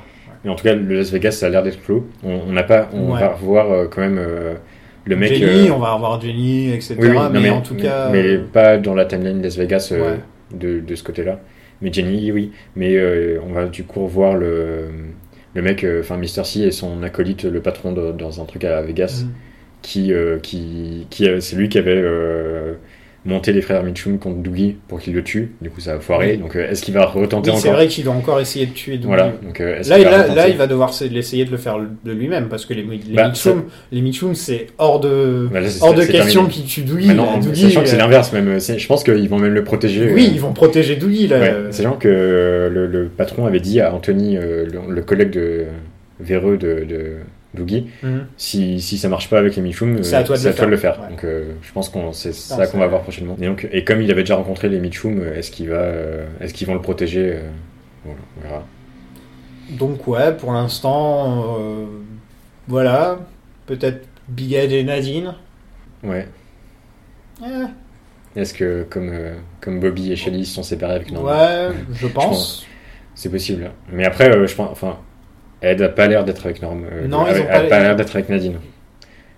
[0.48, 2.08] Mais en tout cas, le Las Vegas, ça a l'air d'être clos.
[2.24, 3.20] On n'a pas, on Ouais.
[3.20, 4.54] va revoir euh, quand même euh,
[5.04, 5.34] le mec.
[5.34, 6.96] Jenny, euh, on va revoir Jenny, etc.
[6.98, 9.58] oui, oui, non, mais, en tout mais- cas, mais euh, pas dans la timeline Las
[9.58, 10.20] Vegas euh, Ouais.
[10.58, 11.42] de, de ce côté-là.
[11.82, 12.54] Mais Jenny, oui.
[12.78, 14.86] Mais euh, on va du coup revoir le,
[15.54, 16.46] le mec, euh, enfin Mr.
[16.46, 19.32] C et son acolyte, le patron de- dans un truc à Vegas, Mhm.
[19.82, 22.76] qui, euh, qui, qui c'est lui qui avait euh,
[23.28, 25.52] monté les frères Mitchum contre Doogie pour qu'il le tue.
[25.62, 26.32] Du coup, ça a foiré.
[26.32, 26.38] Oui.
[26.38, 28.72] Donc, euh, est-ce qu'il va retenter oui, c'est encore vrai qu'il doit encore essayer de
[28.72, 29.08] tuer Doogie.
[29.08, 29.34] Voilà.
[29.44, 31.78] Donc, euh, Là, il- va là, retenter là, il va devoir l'essayer de le faire
[31.78, 33.32] de lui-même parce que les, les Bah,
[33.92, 37.14] Mitchum, c'est hors de, Bah, là, c'est- hors de c'est question qu'ils tuent Doogie.
[37.14, 37.38] Là.
[37.42, 38.60] Doogie, sachant que c'est euh, l'inverse même.
[38.60, 40.12] C'est- Je pense qu'ils vont même le protéger.
[40.14, 41.40] Oui, euh, ils vont protéger Doogie là.
[41.40, 45.32] Ouais, sachant que euh, le, le patron avait dit à Anthony, euh, le, le collègue
[45.32, 45.66] de
[46.20, 47.12] véreux de, de
[47.58, 48.28] Doogie, Mhm.
[48.38, 50.96] si, si ça marche pas avec les Mitchum, euh, C'est à toi de le faire.
[50.96, 51.04] faire.
[51.04, 51.10] Ouais.
[51.10, 53.36] Donc euh, je pense qu'on c'est ça qu'on va voir prochainement.
[53.42, 56.26] Et, donc, et comme il avait déjà rencontré les Mitchum, euh, est-ce qu'il va, euh,
[56.40, 57.42] est-ce qu'ils vont le protéger euh,
[58.06, 58.66] voilà, on verra.
[59.72, 61.86] Donc ouais, pour l'instant, euh,
[62.68, 63.20] voilà,
[63.66, 65.34] peut-être Big Ed et Nadine.
[66.04, 66.28] Ouais.
[67.44, 71.70] Eh, Est-ce que comme euh, comme Bobby et Shelly se sont séparés avec Norman ouais,
[71.94, 72.66] je pense.
[73.16, 73.72] C'est possible.
[73.92, 74.98] Mais après, euh, je pense, enfin,
[75.62, 76.84] Ed a pas l'air d'être avec Norm.
[76.92, 78.56] euh, Non, ils avec- ont a pas- pas l'air d'être avec Nadine.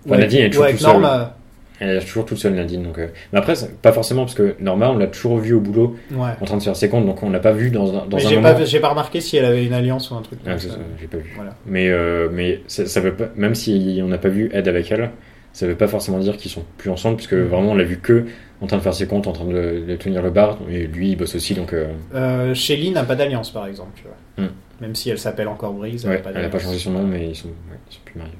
[0.04, 0.92] Enfin, Ouais, Nadine est toujours ouais, toute seule.
[0.92, 1.36] Norma,
[1.82, 2.82] Elle est toujours toute seule, Nadine.
[2.82, 5.96] Donc, euh, Mais après, pas forcément parce que Norma, on l'a toujours vu au boulot
[6.12, 6.28] ouais.
[6.38, 8.26] en train de faire ses comptes, donc on l'a pas vu dans, un- dans Mais
[8.26, 8.52] un j'ai moment.
[8.52, 10.68] pas, j'ai pas remarqué si elle avait une alliance ou un truc Ah, comme c'est
[10.68, 10.74] ça.
[10.74, 11.32] ça, j'ai pas vu.
[11.36, 11.54] Voilà.
[11.66, 14.92] Mais, euh, mais ça, ça veut pas, même si on n'a pas vu Ed avec
[14.92, 15.08] elle,
[15.54, 17.44] ça veut pas forcément dire qu'ils sont plus ensemble, puisque Mm.
[17.46, 18.26] vraiment on l'a vu que
[18.60, 21.10] en train de faire ses comptes, en train de, de tenir le bar, et lui
[21.12, 24.44] il bosse aussi, donc euh, Euh, Shelly n'a pas d'alliance par exemple, tu vois.
[24.44, 24.50] Hmm.
[24.80, 27.28] Même si elle s'appelle encore Breeze, elle ouais, n'a pas elle changé son nom, mais
[27.28, 28.32] ils sont, ouais, ils sont plus mariés.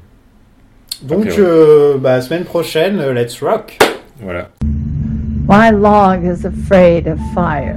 [1.03, 1.47] Donc, Après, ouais.
[1.49, 3.79] euh, bah, semaine prochaine, euh, let's rock.
[4.21, 4.51] Voilà.
[5.49, 7.77] My log is afraid of fire?